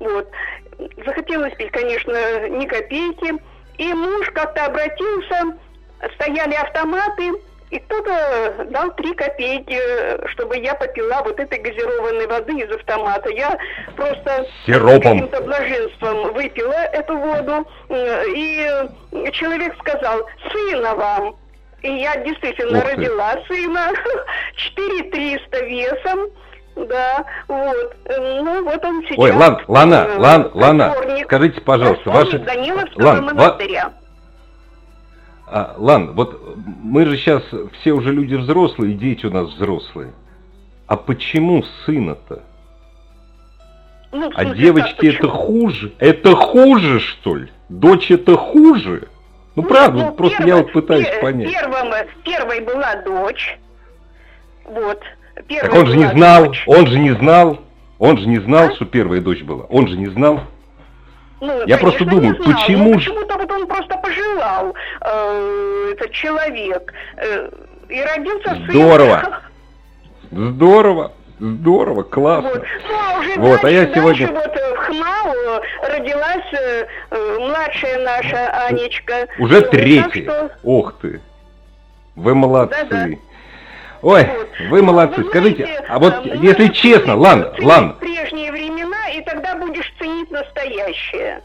вот. 0.00 0.28
Захотелось 1.04 1.54
пить, 1.54 1.72
конечно, 1.72 2.48
ни 2.48 2.66
копейки. 2.66 3.34
И 3.78 3.94
муж 3.94 4.30
как-то 4.34 4.66
обратился, 4.66 5.56
стояли 6.16 6.54
автоматы, 6.54 7.32
и 7.70 7.78
кто-то 7.80 8.66
дал 8.70 8.94
три 8.94 9.12
копейки, 9.14 9.78
чтобы 10.30 10.56
я 10.56 10.74
попила 10.74 11.22
вот 11.22 11.38
этой 11.38 11.58
газированной 11.58 12.26
воды 12.26 12.52
из 12.54 12.70
автомата. 12.74 13.28
Я 13.30 13.58
просто 13.94 14.46
Сиропом. 14.64 15.02
каким-то 15.02 15.40
блаженством 15.42 16.32
выпила 16.32 16.72
эту 16.92 17.16
воду. 17.18 17.68
И 17.90 18.66
человек 19.32 19.74
сказал, 19.80 20.26
сына 20.50 20.94
вам. 20.94 21.36
И 21.82 21.92
я 21.92 22.16
действительно 22.16 22.82
родила 22.82 23.34
сына, 23.46 23.92
4300 24.74 25.64
весом. 25.66 26.20
Да, 26.86 27.24
вот. 27.48 27.96
Ну, 28.06 28.64
вот 28.64 28.84
он 28.84 29.02
сейчас... 29.02 29.18
Ой, 29.18 29.32
Лан, 29.32 29.58
Лана, 29.66 30.06
Лан, 30.18 30.50
Лана, 30.54 30.94
скажите, 31.24 31.60
пожалуйста, 31.60 32.10
ваши... 32.10 32.44
Лан, 32.96 33.24
монастыря. 33.24 33.92
А, 35.46 35.74
Лан, 35.78 36.12
вот 36.12 36.56
мы 36.56 37.06
же 37.06 37.16
сейчас 37.16 37.42
все 37.80 37.92
уже 37.92 38.12
люди 38.12 38.34
взрослые, 38.34 38.94
дети 38.94 39.26
у 39.26 39.30
нас 39.30 39.48
взрослые. 39.48 40.12
А 40.86 40.96
почему 40.96 41.64
сына-то? 41.84 42.42
Ну, 44.12 44.30
а 44.34 44.44
девочки 44.44 45.06
это 45.06 45.28
хуже? 45.28 45.92
Это 45.98 46.34
хуже, 46.34 47.00
что 47.00 47.36
ли? 47.36 47.48
Дочь 47.68 48.10
это 48.10 48.36
хуже? 48.36 49.08
Ну, 49.54 49.62
ну 49.62 49.68
правда, 49.68 50.06
ну, 50.06 50.12
просто 50.12 50.38
первый, 50.38 50.50
я 50.50 50.56
вот 50.62 50.72
пытаюсь 50.72 51.08
пер, 51.08 51.20
понять. 51.20 51.52
Первым, 51.52 51.92
первой 52.24 52.60
была 52.60 52.94
дочь. 53.02 53.58
Вот. 54.64 55.02
Так 55.46 55.74
он 55.74 55.86
же 55.86 55.96
не 55.96 56.06
знал, 56.08 56.46
дочь. 56.46 56.64
он 56.66 56.86
же 56.86 56.98
не 56.98 57.10
знал, 57.12 57.58
он 57.98 58.18
же 58.18 58.26
не 58.26 58.38
знал, 58.38 58.68
а? 58.68 58.74
что 58.74 58.84
первая 58.84 59.20
дочь 59.20 59.42
была. 59.42 59.64
Он 59.64 59.88
же 59.88 59.96
не 59.96 60.06
знал. 60.06 60.40
Ну, 61.40 61.66
я 61.66 61.78
просто 61.78 62.04
думаю, 62.04 62.34
знал, 62.34 62.52
почему... 62.52 62.94
Почему-то 62.94 63.38
вот 63.38 63.50
он 63.50 63.66
просто 63.66 63.96
пожелал, 63.98 64.74
э, 65.00 65.92
этот 65.92 66.10
человек, 66.10 66.92
э, 67.16 67.50
и 67.88 68.02
родился 68.02 68.50
сын. 68.50 68.70
Здорово, 68.70 69.40
здорово, 70.32 71.12
здорово, 71.38 72.02
классно. 72.02 72.50
Вот, 72.50 72.64
ну, 72.88 72.94
а, 72.96 73.20
уже 73.20 73.34
вот, 73.38 73.62
дальше, 73.62 73.66
а 73.66 73.70
я 73.70 73.94
сегодня... 73.94 74.32
вот 74.32 74.56
э, 74.56 74.74
в 74.74 74.78
ХМАУ 74.78 75.60
родилась 75.88 76.52
э, 76.52 76.86
э, 77.10 77.38
младшая 77.38 78.04
наша 78.04 78.66
Анечка. 78.66 79.28
Уже 79.38 79.62
третья, 79.62 80.22
что... 80.22 80.50
ох 80.64 80.98
ты, 81.00 81.20
вы 82.16 82.34
молодцы. 82.34 82.84
Да 82.90 83.06
-да. 83.06 83.18
Ой, 84.02 84.26
вы 84.70 84.82
молодцы. 84.82 85.22
Вы 85.22 85.28
Скажите, 85.30 85.64
знаете, 85.64 85.84
а 85.88 85.98
вот 85.98 86.14
э, 86.24 86.36
если 86.40 86.68
честно, 86.68 87.16
ладно, 87.16 87.52
ладно. 87.60 87.96
Прежние 88.00 88.52
времена, 88.52 89.08
и 89.10 89.22
тогда 89.22 89.56
будешь 89.56 89.92
ценить 89.98 90.30
настоящее. 90.30 91.42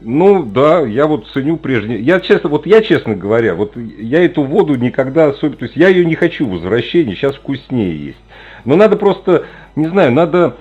Ну 0.00 0.42
да, 0.42 0.80
я 0.80 1.06
вот 1.06 1.28
ценю 1.28 1.56
прежние. 1.56 2.00
Я 2.00 2.18
честно, 2.18 2.48
вот 2.48 2.66
я 2.66 2.82
честно 2.82 3.14
говоря, 3.14 3.54
вот 3.54 3.76
я 3.76 4.24
эту 4.24 4.42
воду 4.42 4.74
никогда 4.74 5.26
особенно, 5.26 5.58
то 5.58 5.64
есть 5.64 5.76
я 5.76 5.88
ее 5.88 6.04
не 6.04 6.16
хочу 6.16 6.48
возвращения, 6.48 7.14
сейчас 7.14 7.36
вкуснее 7.36 7.96
есть. 8.06 8.18
Но 8.64 8.74
надо 8.74 8.96
просто, 8.96 9.46
не 9.76 9.86
знаю, 9.86 10.12
надо 10.12 10.56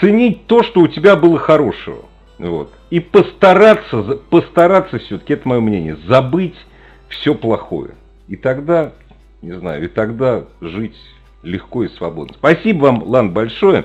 ценить 0.00 0.46
то, 0.46 0.64
что 0.64 0.80
у 0.80 0.88
тебя 0.88 1.14
было 1.14 1.38
хорошего. 1.38 2.06
Вот. 2.38 2.72
И 2.90 2.98
постараться, 2.98 4.02
постараться 4.30 4.98
все-таки, 4.98 5.34
это 5.34 5.48
мое 5.48 5.60
мнение, 5.60 5.96
забыть 6.08 6.56
все 7.08 7.36
плохое. 7.36 7.92
И 8.26 8.36
тогда 8.36 8.92
не 9.42 9.52
знаю, 9.58 9.84
и 9.84 9.88
тогда 9.88 10.44
жить 10.60 10.96
легко 11.42 11.84
и 11.84 11.88
свободно. 11.88 12.34
Спасибо 12.38 12.84
вам, 12.84 13.02
Лан, 13.02 13.32
большое. 13.32 13.84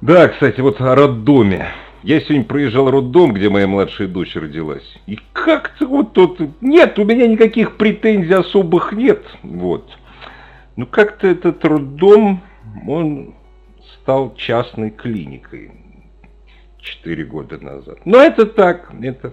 Да, 0.00 0.28
кстати, 0.28 0.60
вот 0.60 0.80
о 0.80 0.94
роддоме. 0.94 1.68
Я 2.02 2.20
сегодня 2.20 2.44
проезжал 2.44 2.90
роддом, 2.90 3.32
где 3.34 3.50
моя 3.50 3.66
младшая 3.66 4.08
дочь 4.08 4.34
родилась. 4.34 4.96
И 5.06 5.18
как-то 5.32 5.86
вот 5.86 6.14
тут... 6.14 6.40
Нет, 6.62 6.98
у 6.98 7.04
меня 7.04 7.26
никаких 7.26 7.76
претензий 7.76 8.32
особых 8.32 8.92
нет. 8.92 9.22
Вот. 9.42 9.98
Ну, 10.76 10.86
как-то 10.86 11.26
этот 11.26 11.62
роддом, 11.64 12.40
он 12.88 13.34
стал 13.94 14.34
частной 14.34 14.90
клиникой. 14.90 15.72
Четыре 16.82 17.24
года 17.24 17.58
назад. 17.58 17.98
Но 18.04 18.18
это 18.18 18.46
так, 18.46 18.90
это... 19.02 19.32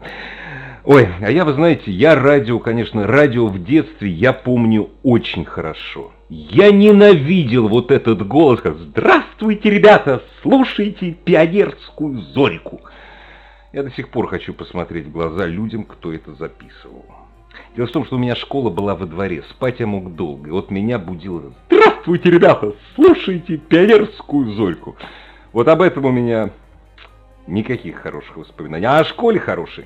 Ой, 0.84 1.08
а 1.22 1.32
я, 1.32 1.44
вы 1.44 1.54
знаете, 1.54 1.92
я 1.92 2.16
радио, 2.16 2.60
конечно, 2.60 3.06
радио 3.08 3.48
в 3.48 3.64
детстве 3.64 4.10
я 4.10 4.32
помню 4.32 4.90
очень 5.04 5.44
хорошо. 5.44 6.12
Я 6.30 6.72
ненавидел 6.72 7.68
вот 7.68 7.92
этот 7.92 8.26
голос, 8.28 8.62
«Здравствуйте, 8.64 9.70
ребята, 9.70 10.24
слушайте 10.42 11.12
пионерскую 11.12 12.22
зорику». 12.22 12.82
Я 13.74 13.84
до 13.84 13.92
сих 13.92 14.10
пор 14.10 14.28
хочу 14.28 14.54
посмотреть 14.54 15.08
в 15.08 15.12
глаза 15.12 15.46
людям, 15.46 15.84
кто 15.84 16.14
это 16.14 16.34
записывал. 16.36 17.06
Дело 17.76 17.88
в 17.88 17.92
том, 17.92 18.06
что 18.06 18.16
у 18.16 18.20
меня 18.20 18.36
школа 18.36 18.70
была 18.70 18.96
во 18.96 19.06
дворе, 19.06 19.44
спать 19.50 19.80
я 19.80 19.88
мог 19.88 20.16
долго. 20.16 20.50
И 20.50 20.52
вот 20.52 20.72
меня 20.72 21.00
будило 21.00 21.54
«Здравствуйте, 21.70 22.32
ребята! 22.32 22.74
Слушайте 22.96 23.58
пионерскую 23.58 24.52
Зольку!» 24.52 24.96
Вот 25.54 25.68
об 25.68 25.82
этом 25.82 26.06
у 26.06 26.12
меня 26.12 26.52
никаких 27.48 27.98
хороших 27.98 28.38
воспоминаний. 28.38 28.86
А 28.86 29.00
о 29.00 29.04
школе 29.04 29.40
хорошей. 29.40 29.86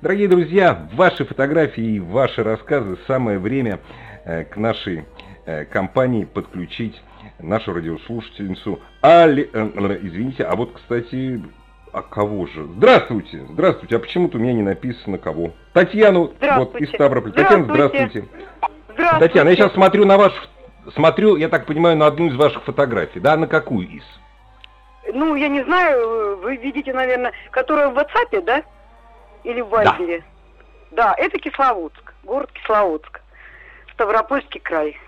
Дорогие 0.00 0.28
друзья, 0.28 0.88
ваши 0.92 1.24
фотографии 1.24 1.96
и 1.96 2.00
ваши 2.00 2.42
рассказы 2.42 2.96
самое 3.06 3.38
время 3.38 3.80
э, 4.24 4.44
к 4.44 4.56
нашей 4.56 5.04
э, 5.44 5.64
компании 5.64 6.24
подключить 6.24 7.00
нашу 7.38 7.72
радиослушательницу 7.72 8.80
Али... 9.02 9.50
Э, 9.52 9.98
извините, 10.02 10.44
а 10.44 10.56
вот, 10.56 10.72
кстати, 10.72 11.42
а 11.92 12.02
кого 12.02 12.46
же? 12.46 12.66
Здравствуйте! 12.76 13.44
Здравствуйте! 13.50 13.96
А 13.96 13.98
почему-то 13.98 14.38
у 14.38 14.40
меня 14.40 14.52
не 14.52 14.62
написано 14.62 15.18
кого. 15.18 15.52
Татьяну, 15.72 16.32
вот, 16.40 16.76
из 16.76 16.88
Ставрополя. 16.90 17.32
Татьяна, 17.32 17.64
здравствуйте. 17.64 18.24
здравствуйте. 18.94 19.18
Татьяна, 19.18 19.48
я 19.48 19.56
сейчас 19.56 19.72
смотрю 19.72 20.06
на 20.06 20.16
ваш... 20.16 20.32
Смотрю, 20.94 21.36
я 21.36 21.48
так 21.48 21.66
понимаю, 21.66 21.96
на 21.96 22.06
одну 22.06 22.28
из 22.28 22.36
ваших 22.36 22.64
фотографий. 22.64 23.20
Да, 23.20 23.36
на 23.36 23.46
какую 23.46 23.86
из? 23.86 24.04
Ну, 25.12 25.34
я 25.34 25.48
не 25.48 25.62
знаю, 25.62 26.38
вы 26.38 26.56
видите, 26.56 26.92
наверное, 26.92 27.32
которая 27.50 27.88
в 27.88 27.98
WhatsApp, 27.98 28.42
да? 28.42 28.62
Или 29.44 29.60
в 29.60 29.68
Вайбере? 29.68 30.22
Да. 30.90 31.14
да, 31.14 31.14
это 31.16 31.38
Кисловодск, 31.38 32.14
город 32.24 32.50
Кисловодск, 32.52 33.20
Ставропольский 33.92 34.60
край. 34.60 34.98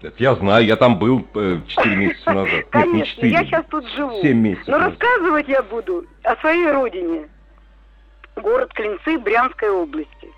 Это 0.00 0.14
я 0.18 0.34
знаю, 0.36 0.64
я 0.64 0.76
там 0.76 0.98
был 0.98 1.26
э, 1.34 1.58
4 1.66 1.96
месяца 1.96 2.32
назад. 2.32 2.64
Конечно, 2.70 2.92
Нет, 2.92 2.94
не 2.94 3.04
4, 3.06 3.30
я 3.30 3.44
сейчас 3.44 3.64
тут 3.68 3.86
живу. 3.88 4.20
7 4.20 4.38
месяцев. 4.38 4.68
Но 4.68 4.78
назад. 4.78 4.92
рассказывать 4.92 5.48
я 5.48 5.62
буду 5.62 6.06
о 6.22 6.36
своей 6.36 6.70
родине. 6.70 7.28
Город 8.36 8.72
Клинцы 8.72 9.18
Брянской 9.18 9.70
области. 9.70 10.28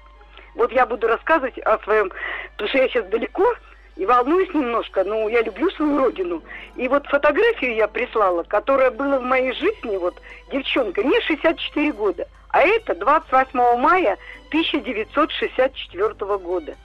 Вот 0.55 0.73
я 0.73 0.87
буду 0.87 1.07
рассказывать 1.07 1.59
о 1.59 1.79
своем, 1.81 2.11
потому 2.53 2.69
что 2.69 2.79
я 2.79 2.89
сейчас 2.89 3.07
далеко 3.07 3.55
и 4.01 4.07
волнуюсь 4.07 4.49
немножко, 4.55 5.05
но 5.05 5.29
я 5.29 5.43
люблю 5.43 5.71
свою 5.73 5.99
родину. 5.99 6.43
И 6.77 6.89
вот 6.89 7.07
фотографию 7.07 7.75
я 7.75 7.87
прислала, 7.87 8.45
которая 8.45 8.91
была 8.91 9.19
в 9.19 9.23
моей 9.23 9.53
жизни, 9.53 9.99
вот 9.99 10.15
девчонка, 10.51 11.03
мне 11.03 11.21
64 11.21 11.93
года, 11.93 12.27
а 12.49 12.63
это 12.63 12.95
28 12.95 13.59
мая 13.77 14.17
1964 14.49 16.15
года. 16.39 16.77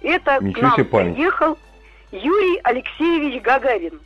Это 0.00 0.38
Ничего 0.40 0.84
к 0.84 0.92
нам 0.92 1.14
приехал 1.14 1.58
Юрий 2.12 2.60
Алексеевич 2.62 3.42
Гагарин. 3.42 4.00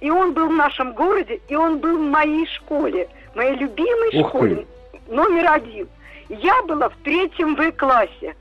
И 0.00 0.08
он 0.08 0.34
был 0.34 0.46
в 0.46 0.52
нашем 0.52 0.92
городе, 0.92 1.40
и 1.48 1.56
он 1.56 1.80
был 1.80 1.98
в 1.98 2.10
моей 2.10 2.46
школе, 2.46 3.08
моей 3.34 3.56
любимой 3.56 4.20
Ух 4.20 4.28
школе, 4.28 4.66
ты. 4.92 5.12
номер 5.12 5.50
один. 5.50 5.88
Я 6.28 6.62
была 6.62 6.90
в 6.90 6.96
третьем 7.02 7.56
В-классе. 7.56 8.36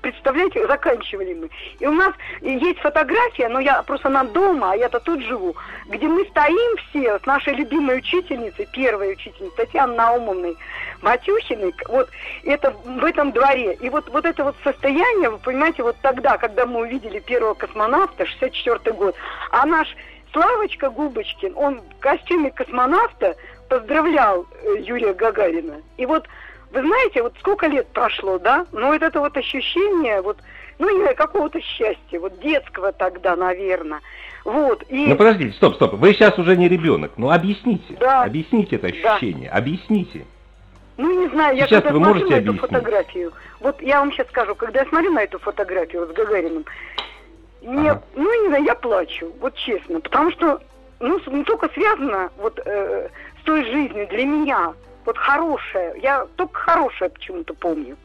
Представляете, 0.00 0.66
заканчивали 0.66 1.34
мы. 1.34 1.50
И 1.78 1.86
у 1.86 1.92
нас 1.92 2.14
есть 2.40 2.78
фотография, 2.80 3.48
но 3.48 3.60
я 3.60 3.82
просто 3.82 4.08
на 4.08 4.24
дома, 4.24 4.72
а 4.72 4.76
я-то 4.76 4.98
тут 5.00 5.22
живу, 5.22 5.54
где 5.86 6.06
мы 6.06 6.24
стоим 6.26 6.76
все 6.88 7.18
с 7.18 7.26
нашей 7.26 7.54
любимой 7.54 7.98
учительницей, 7.98 8.66
первой 8.72 9.12
учительницей, 9.12 9.56
Татьяной 9.56 9.96
Наумовной 9.96 10.56
Матюхиной, 11.02 11.74
вот 11.88 12.08
это 12.44 12.70
в 12.84 13.04
этом 13.04 13.32
дворе. 13.32 13.74
И 13.74 13.90
вот, 13.90 14.08
вот 14.08 14.24
это 14.24 14.44
вот 14.44 14.56
состояние, 14.64 15.30
вы 15.30 15.38
понимаете, 15.38 15.82
вот 15.82 15.96
тогда, 16.00 16.38
когда 16.38 16.64
мы 16.64 16.80
увидели 16.80 17.18
первого 17.18 17.54
космонавта, 17.54 18.24
64 18.24 18.96
год, 18.96 19.14
а 19.50 19.66
наш 19.66 19.94
Славочка 20.32 20.90
Губочкин, 20.90 21.54
он 21.56 21.80
в 21.80 22.00
костюме 22.00 22.50
космонавта 22.52 23.36
поздравлял 23.68 24.46
э, 24.62 24.76
Юрия 24.80 25.12
Гагарина. 25.12 25.82
И 25.96 26.06
вот 26.06 26.26
вы 26.72 26.80
знаете, 26.82 27.22
вот 27.22 27.34
сколько 27.40 27.66
лет 27.66 27.88
прошло, 27.88 28.38
да? 28.38 28.66
Но 28.72 28.88
вот 28.88 29.02
это 29.02 29.20
вот 29.20 29.36
ощущение, 29.36 30.22
вот, 30.22 30.38
ну, 30.78 30.90
не 30.90 31.00
знаю, 31.00 31.16
какого-то 31.16 31.60
счастья, 31.60 32.20
вот 32.20 32.38
детского 32.40 32.92
тогда, 32.92 33.36
наверное. 33.36 34.00
Вот, 34.44 34.84
и... 34.88 35.06
Ну, 35.06 35.16
подождите, 35.16 35.56
стоп, 35.56 35.74
стоп, 35.74 35.94
вы 35.94 36.12
сейчас 36.14 36.38
уже 36.38 36.56
не 36.56 36.68
ребенок, 36.68 37.12
ну, 37.16 37.30
объясните, 37.30 37.94
да. 37.98 38.22
объясните 38.22 38.76
это 38.76 38.86
ощущение, 38.86 39.50
да. 39.50 39.56
объясите. 39.56 40.26
Ну, 40.96 41.20
не 41.20 41.28
знаю, 41.28 41.56
я 41.56 41.66
сейчас 41.66 41.82
когда 41.82 41.98
вы 41.98 42.04
смотрю 42.04 42.30
на 42.30 42.34
эту 42.34 42.54
фотографию, 42.54 43.32
вот 43.60 43.80
я 43.82 44.00
вам 44.00 44.12
сейчас 44.12 44.28
скажу, 44.28 44.54
когда 44.54 44.80
я 44.80 44.86
смотрю 44.86 45.12
на 45.12 45.22
эту 45.22 45.38
фотографию 45.38 46.06
с 46.06 46.12
Гагариным, 46.12 46.64
мне, 47.62 47.90
ага. 47.90 48.02
ну, 48.14 48.42
не 48.42 48.48
знаю, 48.48 48.64
я 48.64 48.74
плачу, 48.74 49.32
вот 49.40 49.54
честно, 49.56 50.00
потому 50.00 50.30
что, 50.30 50.60
ну, 51.00 51.20
не 51.26 51.44
только 51.44 51.68
связано 51.70 52.30
вот 52.38 52.58
э, 52.64 53.08
с 53.40 53.44
той 53.44 53.64
жизнью 53.64 54.06
для 54.08 54.24
меня, 54.24 54.72
вот 55.04 55.18
хорошее. 55.18 55.94
Я 56.02 56.26
только 56.36 56.58
хорошее 56.58 57.10
почему-то 57.10 57.54
помню. 57.54 57.96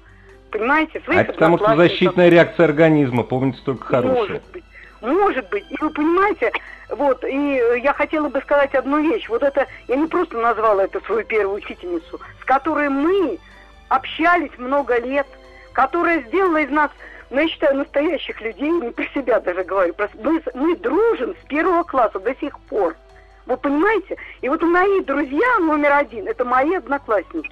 Понимаете? 0.52 1.02
а 1.08 1.14
это 1.16 1.34
потому 1.34 1.58
что 1.58 1.76
защитная 1.76 2.30
реакция 2.30 2.66
организма, 2.66 3.24
помните 3.24 3.60
только 3.66 3.86
хорошее. 3.86 4.16
Может 4.16 4.44
быть. 4.52 4.64
Может 5.02 5.50
быть. 5.50 5.66
И 5.70 5.76
вы 5.82 5.90
понимаете, 5.90 6.52
вот, 6.90 7.24
и 7.24 7.62
я 7.84 7.94
хотела 7.94 8.30
бы 8.30 8.40
сказать 8.42 8.74
одну 8.74 9.02
вещь. 9.02 9.28
Вот 9.28 9.44
это, 9.44 9.68
я 9.88 9.96
не 9.96 10.08
просто 10.08 10.38
назвала 10.38 10.84
это 10.84 11.00
свою 11.02 11.26
первую 11.26 11.58
учительницу, 11.58 12.20
с 12.42 12.46
которой 12.46 12.90
мы 12.90 13.38
общались 13.90 14.58
много 14.58 14.98
лет, 15.00 15.28
которая 15.74 16.22
сделала 16.24 16.58
из 16.58 16.70
нас, 16.70 16.90
ну, 17.30 17.42
я 17.42 17.48
считаю, 17.48 17.78
настоящих 17.78 18.40
людей, 18.42 18.70
не 18.70 18.92
про 18.92 19.06
себя 19.14 19.40
даже 19.40 19.64
говорю, 19.64 19.94
мы, 20.24 20.42
мы 20.54 20.76
дружим 20.78 21.36
с 21.44 21.48
первого 21.48 21.84
класса 21.84 22.20
до 22.20 22.34
сих 22.36 22.58
пор. 22.62 22.96
Вы 23.46 23.58
понимаете? 23.58 24.18
И 24.42 24.50
вот 24.50 24.62
мои 24.62 25.02
друзья 25.02 25.60
номер 25.60 25.94
один, 25.94 26.28
это 26.28 26.44
мои 26.46 26.76
одноклассники. 26.76 27.52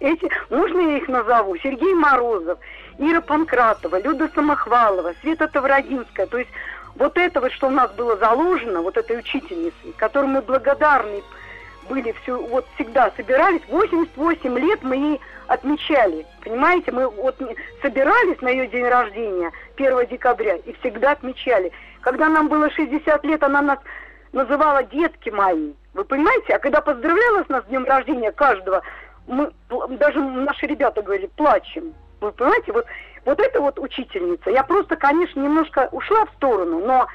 Эти, 0.00 0.28
можно 0.50 0.78
я 0.80 0.96
их 0.98 1.08
назову? 1.08 1.56
Сергей 1.58 1.94
Морозов, 1.94 2.58
Ира 2.98 3.20
Панкратова, 3.20 4.00
Люда 4.00 4.28
Самохвалова, 4.34 5.14
Света 5.20 5.48
Тавродинская. 5.48 6.26
То 6.26 6.38
есть 6.38 6.50
вот 6.96 7.16
это 7.16 7.40
вот, 7.40 7.52
что 7.52 7.68
у 7.68 7.70
нас 7.70 7.90
было 7.92 8.16
заложено, 8.16 8.82
вот 8.82 8.96
этой 8.96 9.18
учительницы, 9.18 9.74
которой 9.96 10.26
мы 10.26 10.42
благодарны 10.42 11.22
были 11.88 12.14
все, 12.22 12.38
вот 12.38 12.66
всегда 12.74 13.10
собирались, 13.16 13.62
88 13.68 14.58
лет 14.58 14.82
мы 14.82 14.96
ей 14.96 15.20
отмечали, 15.46 16.26
понимаете, 16.44 16.92
мы 16.92 17.08
вот 17.08 17.40
собирались 17.80 18.40
на 18.42 18.50
ее 18.50 18.66
день 18.66 18.86
рождения, 18.86 19.50
1 19.76 20.06
декабря, 20.08 20.56
и 20.56 20.72
всегда 20.80 21.12
отмечали. 21.12 21.72
Когда 22.02 22.28
нам 22.28 22.48
было 22.48 22.68
60 22.70 23.24
лет, 23.24 23.42
она 23.42 23.62
нас 23.62 23.78
называла 24.32 24.82
детки 24.82 25.30
мои. 25.30 25.72
Вы 25.94 26.04
понимаете? 26.04 26.54
А 26.54 26.58
когда 26.58 26.80
поздравляла 26.80 27.44
с 27.44 27.48
нас 27.48 27.64
днем 27.64 27.84
рождения 27.84 28.32
каждого, 28.32 28.82
мы, 29.26 29.52
даже 29.98 30.20
наши 30.20 30.66
ребята 30.66 31.02
говорили, 31.02 31.30
плачем. 31.36 31.94
Вы 32.20 32.32
понимаете, 32.32 32.72
вот, 32.72 32.86
вот 33.24 33.40
это 33.40 33.60
вот 33.60 33.78
учительница. 33.78 34.50
Я 34.50 34.64
просто, 34.64 34.96
конечно, 34.96 35.40
немножко 35.40 35.88
ушла 35.92 36.24
в 36.26 36.30
сторону, 36.36 36.84
но 36.84 37.06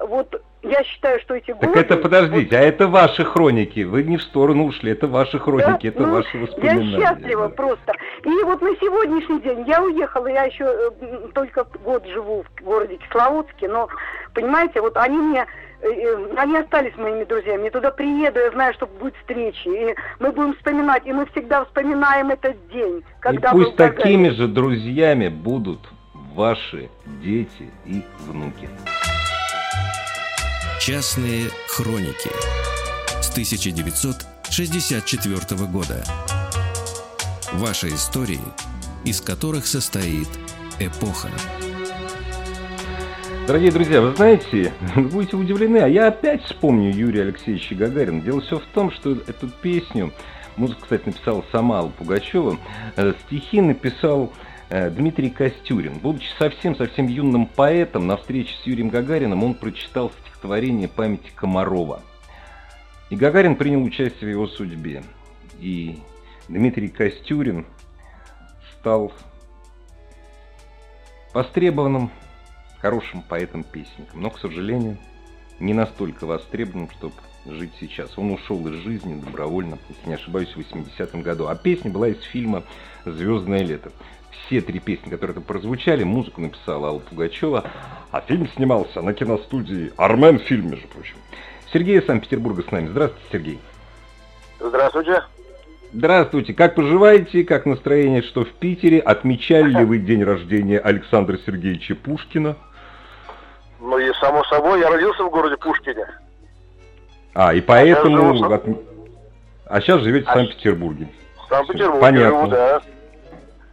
вот 0.00 0.42
я 0.62 0.82
считаю, 0.84 1.20
что 1.20 1.34
эти 1.34 1.52
годы... 1.52 1.66
Так 1.66 1.76
это, 1.76 1.96
подождите, 1.96 2.56
вот... 2.56 2.64
а 2.64 2.66
это 2.66 2.88
ваши 2.88 3.24
хроники. 3.24 3.80
Вы 3.80 4.02
не 4.02 4.16
в 4.16 4.22
сторону 4.22 4.66
ушли, 4.66 4.92
это 4.92 5.06
ваши 5.06 5.38
хроники, 5.38 5.82
да? 5.82 5.88
это 5.88 6.02
ну, 6.02 6.12
ваши 6.12 6.38
воспоминания. 6.38 6.98
Я 6.98 7.08
счастлива 7.08 7.48
да. 7.48 7.54
просто. 7.54 7.92
И 8.24 8.44
вот 8.44 8.60
на 8.60 8.70
сегодняшний 8.76 9.40
день 9.40 9.64
я 9.66 9.82
уехала, 9.82 10.26
я 10.26 10.44
еще 10.44 10.64
э, 10.64 11.28
только 11.34 11.66
год 11.84 12.06
живу 12.06 12.44
в 12.44 12.62
городе 12.62 12.96
Кисловодске, 12.96 13.68
но, 13.68 13.88
понимаете, 14.34 14.80
вот 14.80 14.96
они 14.96 15.16
мне 15.16 15.46
Э, 15.82 15.88
э, 15.88 16.34
они 16.36 16.56
остались 16.58 16.96
моими 16.96 17.24
друзьями. 17.24 17.64
Я 17.64 17.70
туда 17.70 17.90
приеду, 17.90 18.38
я 18.38 18.50
знаю, 18.50 18.74
что 18.74 18.86
будет 18.86 19.14
встречи. 19.16 19.68
И 19.68 19.94
мы 20.18 20.32
будем 20.32 20.54
вспоминать, 20.54 21.06
и 21.06 21.12
мы 21.12 21.26
всегда 21.26 21.64
вспоминаем 21.64 22.30
этот 22.30 22.56
день. 22.68 23.02
Когда 23.20 23.50
и 23.50 23.52
пусть 23.52 23.76
такими 23.76 24.28
же 24.28 24.46
друзьями 24.46 25.28
будут 25.28 25.80
ваши 26.34 26.90
дети 27.22 27.70
и 27.86 28.02
внуки. 28.26 28.68
Частные 30.80 31.50
хроники 31.68 32.30
с 33.20 33.30
1964 33.32 35.66
года. 35.66 36.02
Ваши 37.52 37.88
истории, 37.88 38.40
из 39.04 39.20
которых 39.20 39.66
состоит 39.66 40.28
эпоха. 40.78 41.28
Дорогие 43.46 43.72
друзья, 43.72 44.00
вы 44.00 44.16
знаете, 44.16 44.72
будете 44.96 45.36
удивлены, 45.36 45.80
а 45.80 45.86
я 45.86 46.06
опять 46.06 46.42
вспомню 46.44 46.94
Юрия 46.94 47.24
Алексеевича 47.24 47.74
Гагарина. 47.74 48.22
Дело 48.22 48.40
все 48.40 48.58
в 48.58 48.64
том, 48.72 48.90
что 48.90 49.12
эту 49.12 49.50
песню, 49.50 50.14
музыку, 50.56 50.84
кстати, 50.84 51.04
написал 51.04 51.44
сама 51.52 51.80
Алла 51.80 51.90
Пугачева, 51.90 52.58
э, 52.96 53.12
стихи 53.26 53.60
написал 53.60 54.32
э, 54.70 54.88
Дмитрий 54.88 55.28
Костюрин. 55.28 55.98
Будучи 55.98 56.30
совсем-совсем 56.38 57.06
юным 57.06 57.44
поэтом, 57.44 58.06
на 58.06 58.16
встрече 58.16 58.54
с 58.62 58.66
Юрием 58.66 58.88
Гагарином 58.88 59.44
он 59.44 59.52
прочитал 59.52 60.10
стихотворение 60.40 60.88
памяти 60.88 61.30
Комарова. 61.36 62.00
И 63.10 63.16
Гагарин 63.16 63.56
принял 63.56 63.82
участие 63.82 64.30
в 64.30 64.32
его 64.32 64.46
судьбе. 64.46 65.02
И 65.58 65.98
Дмитрий 66.48 66.88
Костюрин 66.88 67.66
стал 68.78 69.12
востребованным 71.34 72.10
хорошим 72.78 73.22
поэтом-песником. 73.22 74.22
Но, 74.22 74.30
к 74.30 74.38
сожалению, 74.38 74.96
не 75.58 75.74
настолько 75.74 76.24
востребованным, 76.24 76.90
чтобы 76.90 77.14
жить 77.44 77.72
сейчас. 77.78 78.16
Он 78.16 78.32
ушел 78.32 78.66
из 78.68 78.76
жизни 78.82 79.20
добровольно, 79.20 79.78
если 79.90 80.08
не 80.08 80.14
ошибаюсь, 80.14 80.48
в 80.48 80.58
80-м 80.58 81.20
году. 81.20 81.48
А 81.48 81.54
песня 81.54 81.90
была 81.90 82.08
из 82.08 82.22
фильма 82.22 82.62
«Звездное 83.04 83.62
лето». 83.62 83.92
Все 84.46 84.60
три 84.60 84.78
песни, 84.80 85.10
которые 85.10 85.34
там 85.34 85.44
прозвучали, 85.44 86.02
музыку 86.02 86.40
написала 86.40 86.88
Алла 86.88 86.98
Пугачева, 86.98 87.64
а 88.10 88.20
фильм 88.20 88.48
снимался 88.48 89.00
на 89.02 89.12
киностудии 89.14 89.92
«Армен 89.96 90.38
фильм», 90.38 90.70
между 90.70 90.88
прочим. 90.88 91.16
Сергей 91.72 91.98
из 91.98 92.06
Санкт-Петербурга 92.06 92.62
с 92.62 92.70
нами. 92.72 92.88
Здравствуйте, 92.88 93.26
Сергей. 93.30 93.60
Здравствуйте. 94.58 95.22
Здравствуйте. 95.92 96.54
Как 96.54 96.74
поживаете? 96.74 97.44
Как 97.44 97.66
настроение? 97.66 98.22
Что 98.22 98.44
в 98.44 98.50
Питере? 98.52 99.00
Отмечали 99.00 99.70
ли 99.70 99.84
вы 99.84 99.98
день 99.98 100.22
рождения 100.24 100.78
Александра 100.78 101.38
Сергеевича 101.38 101.94
Пушкина? 101.94 102.56
Ну 103.80 103.98
и 103.98 104.12
само 104.20 104.44
собой, 104.44 104.80
я 104.80 104.90
родился 104.90 105.24
в 105.24 105.30
городе 105.30 105.56
Пушкине. 105.56 106.06
А, 107.34 107.54
и 107.54 107.60
поэтому... 107.60 108.36
А 109.66 109.80
сейчас 109.80 110.00
живете 110.02 110.26
в 110.26 110.30
А 110.30 110.34
Санкт-Петербурге. 110.34 111.08
В 111.36 111.48
Санкт-Петербурге 111.48 112.00
Понятно. 112.00 112.38
живу, 112.40 112.48
да. 112.48 112.82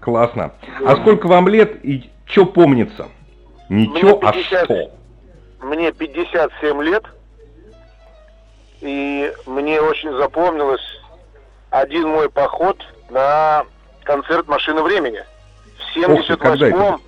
Классно. 0.07 0.53
А 0.85 0.95
сколько 0.95 1.27
вам 1.27 1.49
лет 1.49 1.83
и 1.83 2.09
что 2.23 2.45
помнится? 2.45 3.09
Мне 3.67 3.87
чё, 3.99 4.17
а 4.23 4.31
50. 4.31 4.63
что? 4.63 4.91
Мне 5.59 5.91
57 5.91 6.81
лет, 6.83 7.03
и 8.79 9.33
мне 9.45 9.81
очень 9.81 10.13
запомнилось 10.13 11.01
один 11.71 12.07
мой 12.07 12.29
поход 12.29 12.81
на 13.09 13.65
концерт 14.05 14.47
«Машина 14.47 14.81
времени». 14.81 15.21
В 15.93 16.09
Ох 16.09 16.25
ты, 16.25 16.37
когда 16.37 16.69
78-м, 16.69 17.01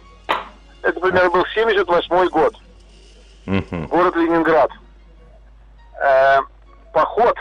это 0.81 0.99
примерно 0.99 1.29
был 1.29 1.45
78 1.55 2.27
год, 2.27 2.53
Мгм. 3.45 3.87
город 3.87 4.15
Ленинград. 4.17 4.71
Э, 6.03 6.39
поход 6.91 7.37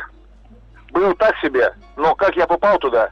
был 0.92 1.14
так 1.14 1.36
себе, 1.38 1.74
но 1.96 2.14
как 2.14 2.36
я 2.36 2.46
попал 2.46 2.78
туда? 2.78 3.10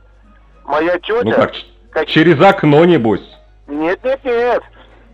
Моя 0.64 0.96
тетя... 1.00 1.24
Ну 1.24 1.32
как, 1.32 1.52
как- 2.00 2.08
через 2.08 2.40
окно, 2.40 2.84
небось. 2.84 3.22
Нет, 3.66 3.98
нет, 4.04 4.24
нет. 4.24 4.62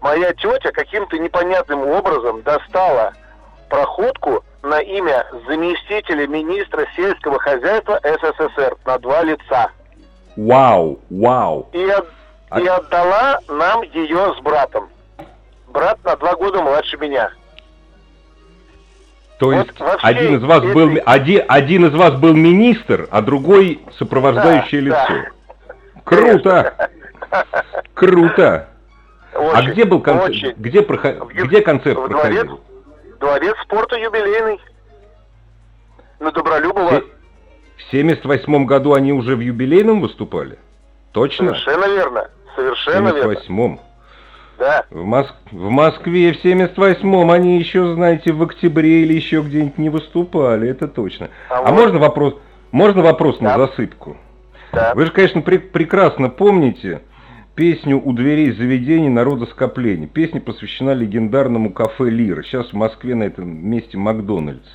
Моя 0.00 0.32
тетя 0.34 0.72
каким-то 0.72 1.16
непонятным 1.18 1.80
образом 1.88 2.42
достала 2.42 3.12
проходку 3.68 4.44
на 4.62 4.80
имя 4.80 5.24
заместителя 5.46 6.26
министра 6.26 6.86
сельского 6.96 7.38
хозяйства 7.38 8.00
СССР 8.02 8.76
на 8.84 8.98
два 8.98 9.22
лица. 9.22 9.70
Вау, 10.36 10.98
вау. 11.10 11.68
И, 11.72 11.84
от- 11.84 12.08
А- 12.50 12.60
и 12.60 12.66
отдала 12.66 13.38
нам 13.48 13.82
ее 13.82 14.34
с 14.36 14.42
братом. 14.42 14.88
Брат 15.68 15.98
на 16.04 16.16
два 16.16 16.34
года 16.34 16.60
младше 16.62 16.96
меня. 16.98 17.30
То 19.38 19.46
Вот 19.46 19.54
есть 19.66 19.70
один 20.02 20.36
из 20.36 20.42
вас 20.44 20.60
был 20.62 20.90
этой- 20.90 21.02
один, 21.04 21.44
один 21.48 21.86
из 21.86 21.94
вас 21.94 22.12
был 22.14 22.34
министр, 22.34 23.08
а 23.10 23.22
другой 23.22 23.80
сопровождающее 23.98 24.82
Да, 24.82 25.04
лицо. 25.06 25.28
Круто, 26.04 26.90
круто. 27.94 28.68
А 29.34 29.62
где 29.62 29.84
был 29.84 30.00
концерт? 30.00 30.30
очень. 30.30 30.52
Где, 30.58 30.80
прохо- 30.82 31.24
В 31.24 31.30
Ю- 31.30 31.46
где 31.46 31.62
концерт 31.62 31.98
в 31.98 32.08
дворец, 32.08 32.40
проходил? 32.46 32.60
дворец 33.20 33.54
спорта 33.64 33.96
юбилейный. 33.96 34.60
На 36.20 36.30
Добролюбова. 36.30 37.02
В 37.78 37.82
78 37.90 38.64
году 38.66 38.92
они 38.94 39.12
уже 39.12 39.34
в 39.36 39.40
юбилейном 39.40 40.00
выступали? 40.00 40.58
Точно? 41.12 41.48
Совершенно 41.48 41.86
верно. 41.86 42.30
В 42.52 42.56
Совершенно 42.56 43.08
верно. 43.08 43.34
78 43.34 43.78
Да. 44.58 44.84
В, 44.90 45.04
Моск- 45.04 45.34
в 45.50 45.68
Москве 45.70 46.32
в 46.32 46.44
78-м 46.44 47.30
они 47.30 47.58
еще, 47.58 47.94
знаете, 47.94 48.32
в 48.32 48.42
октябре 48.42 49.02
или 49.02 49.14
еще 49.14 49.40
где-нибудь 49.40 49.78
не 49.78 49.88
выступали, 49.88 50.68
это 50.68 50.86
точно. 50.88 51.30
А 51.48 51.58
А, 51.58 51.62
вот- 51.62 51.72
можно 51.72 51.98
вопрос, 51.98 52.34
можно 52.70 53.02
вопрос 53.02 53.40
на 53.40 53.56
Да. 53.56 53.66
засыпку? 53.66 54.16
Да. 54.72 54.92
Вы 54.94 55.06
же, 55.06 55.12
конечно, 55.12 55.40
пре- 55.40 55.58
прекрасно 55.58 56.28
помните 56.28 57.02
песню 57.54 58.00
«У 58.02 58.12
дверей 58.12 58.52
заведений 58.52 59.10
народоскопления». 59.10 60.06
Песня 60.08 60.40
посвящена 60.40 60.92
легендарному 60.94 61.70
кафе 61.72 62.08
«Лира». 62.08 62.42
Сейчас 62.42 62.68
в 62.70 62.72
Москве 62.74 63.14
на 63.14 63.24
этом 63.24 63.48
месте 63.48 63.98
Макдональдс. 63.98 64.66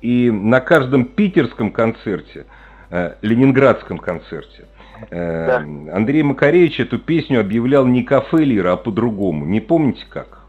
И 0.00 0.30
на 0.30 0.60
каждом 0.60 1.04
питерском 1.04 1.70
концерте, 1.70 2.46
э, 2.90 3.14
ленинградском 3.22 3.98
концерте, 3.98 4.64
э, 5.10 5.46
Да. 5.46 5.56
Андрей 5.94 6.22
Макаревич 6.24 6.80
эту 6.80 6.98
песню 6.98 7.40
объявлял 7.40 7.86
не 7.86 8.02
кафе 8.02 8.38
«Лира», 8.38 8.72
а 8.72 8.76
по-другому. 8.76 9.44
Не 9.44 9.60
помните 9.60 10.04
как? 10.10 10.40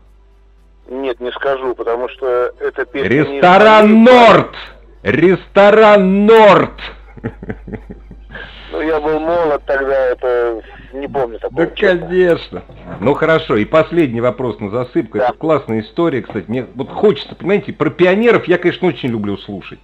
Нет, 0.89 1.19
не 1.19 1.31
скажу, 1.31 1.75
потому 1.75 2.09
что 2.09 2.51
это 2.59 2.85
песня... 2.85 3.07
не 3.07 3.35
Ресторан 3.35 3.93
моей- 3.93 4.05
«Норд». 4.05 4.55
Ресторан 5.03 6.25
«Норд». 6.25 6.71
Ну, 8.71 8.81
я 8.81 8.99
был 8.99 9.19
молод 9.19 9.63
тогда, 9.65 9.95
это 10.07 10.61
не 10.93 11.07
помню 11.07 11.39
такого. 11.39 11.65
Да, 11.65 11.75
честно. 11.75 12.07
конечно. 12.07 12.63
Ну 12.99 13.13
хорошо, 13.13 13.55
и 13.57 13.65
последний 13.65 14.21
вопрос 14.21 14.59
на 14.59 14.69
засыпку. 14.69 15.17
Да. 15.17 15.29
Это 15.29 15.37
классная 15.37 15.81
история, 15.81 16.21
кстати. 16.21 16.45
Мне 16.47 16.67
вот 16.75 16.89
хочется, 16.89 17.35
понимаете, 17.35 17.73
про 17.73 17.89
пионеров 17.89 18.47
я, 18.47 18.57
конечно, 18.57 18.87
очень 18.87 19.09
люблю 19.09 19.37
слушать. 19.37 19.79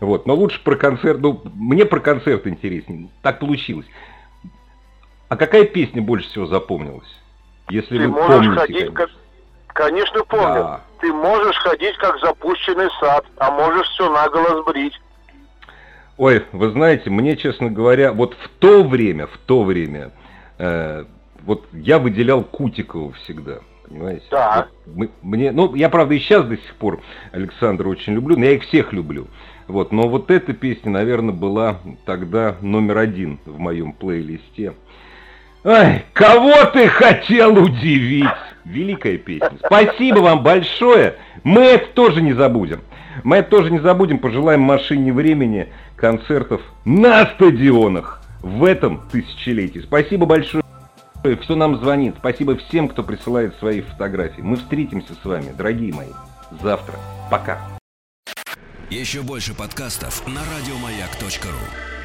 Вот, 0.00 0.26
но 0.26 0.34
лучше 0.34 0.62
про 0.62 0.76
концерт, 0.76 1.20
ну, 1.20 1.40
мне 1.54 1.84
про 1.84 2.00
концерт 2.00 2.46
интереснее. 2.46 3.08
Так 3.22 3.40
получилось. 3.40 3.86
А 5.28 5.36
какая 5.36 5.64
песня 5.64 6.02
больше 6.02 6.28
всего 6.28 6.46
запомнилась? 6.46 7.08
Если 7.70 7.98
Ты 7.98 8.08
вы 8.08 8.08
можешь 8.08 8.46
помните. 8.46 8.60
ходить 8.60 8.76
конечно. 8.76 8.94
как... 8.94 9.10
Конечно, 9.74 10.24
помню. 10.24 10.54
Да. 10.54 10.80
Ты 11.00 11.12
можешь 11.12 11.56
ходить 11.58 11.96
как 11.98 12.18
запущенный 12.20 12.88
сад, 12.98 13.24
а 13.36 13.50
можешь 13.50 13.86
все 13.88 14.10
наголо 14.10 14.62
сбрить. 14.62 14.98
Ой, 16.18 16.42
вы 16.50 16.70
знаете, 16.70 17.10
мне, 17.10 17.36
честно 17.36 17.70
говоря, 17.70 18.12
вот 18.12 18.34
в 18.34 18.48
то 18.58 18.82
время, 18.82 19.28
в 19.28 19.38
то 19.46 19.62
время, 19.62 20.10
э, 20.58 21.04
вот 21.44 21.66
я 21.72 22.00
выделял 22.00 22.42
Кутикова 22.42 23.12
всегда, 23.12 23.58
понимаете? 23.88 24.24
Да. 24.32 24.66
Вот 24.84 24.96
мы- 24.96 25.10
мне, 25.22 25.52
ну, 25.52 25.74
я, 25.76 25.88
правда, 25.88 26.14
и 26.14 26.18
сейчас 26.18 26.44
до 26.44 26.56
сих 26.56 26.74
пор 26.74 27.00
Александра 27.30 27.88
очень 27.88 28.14
люблю, 28.14 28.36
но 28.36 28.44
я 28.44 28.52
их 28.52 28.64
всех 28.64 28.92
люблю. 28.92 29.28
Вот, 29.68 29.92
но 29.92 30.08
вот 30.08 30.30
эта 30.32 30.54
песня, 30.54 30.90
наверное, 30.90 31.34
была 31.34 31.78
тогда 32.04 32.56
номер 32.62 32.98
один 32.98 33.38
в 33.44 33.60
моем 33.60 33.92
плейлисте. 33.92 34.72
Ай, 35.64 36.04
кого 36.14 36.64
ты 36.72 36.88
хотел 36.88 37.62
удивить? 37.62 38.26
Великая 38.64 39.18
песня. 39.18 39.52
Спасибо 39.64 40.18
вам 40.18 40.42
большое. 40.42 41.14
Мы 41.44 41.62
это 41.62 41.86
тоже 41.92 42.22
не 42.22 42.32
забудем. 42.32 42.80
Мы 43.24 43.36
это 43.36 43.50
тоже 43.50 43.70
не 43.70 43.80
забудем. 43.80 44.18
Пожелаем 44.18 44.60
машине 44.60 45.12
времени 45.12 45.72
концертов 45.96 46.60
на 46.84 47.26
стадионах 47.26 48.22
в 48.40 48.64
этом 48.64 49.08
тысячелетии. 49.10 49.80
Спасибо 49.80 50.26
большое. 50.26 50.62
Кто 51.22 51.56
нам 51.56 51.76
звонит. 51.76 52.14
Спасибо 52.18 52.56
всем, 52.56 52.88
кто 52.88 53.02
присылает 53.02 53.56
свои 53.56 53.80
фотографии. 53.80 54.40
Мы 54.40 54.56
встретимся 54.56 55.14
с 55.20 55.24
вами, 55.24 55.52
дорогие 55.56 55.92
мои, 55.92 56.12
завтра. 56.62 56.94
Пока. 57.30 57.58
Еще 58.88 59.22
больше 59.22 59.54
подкастов 59.54 60.26
на 60.26 60.40
радиомаяк.ру. 60.40 61.97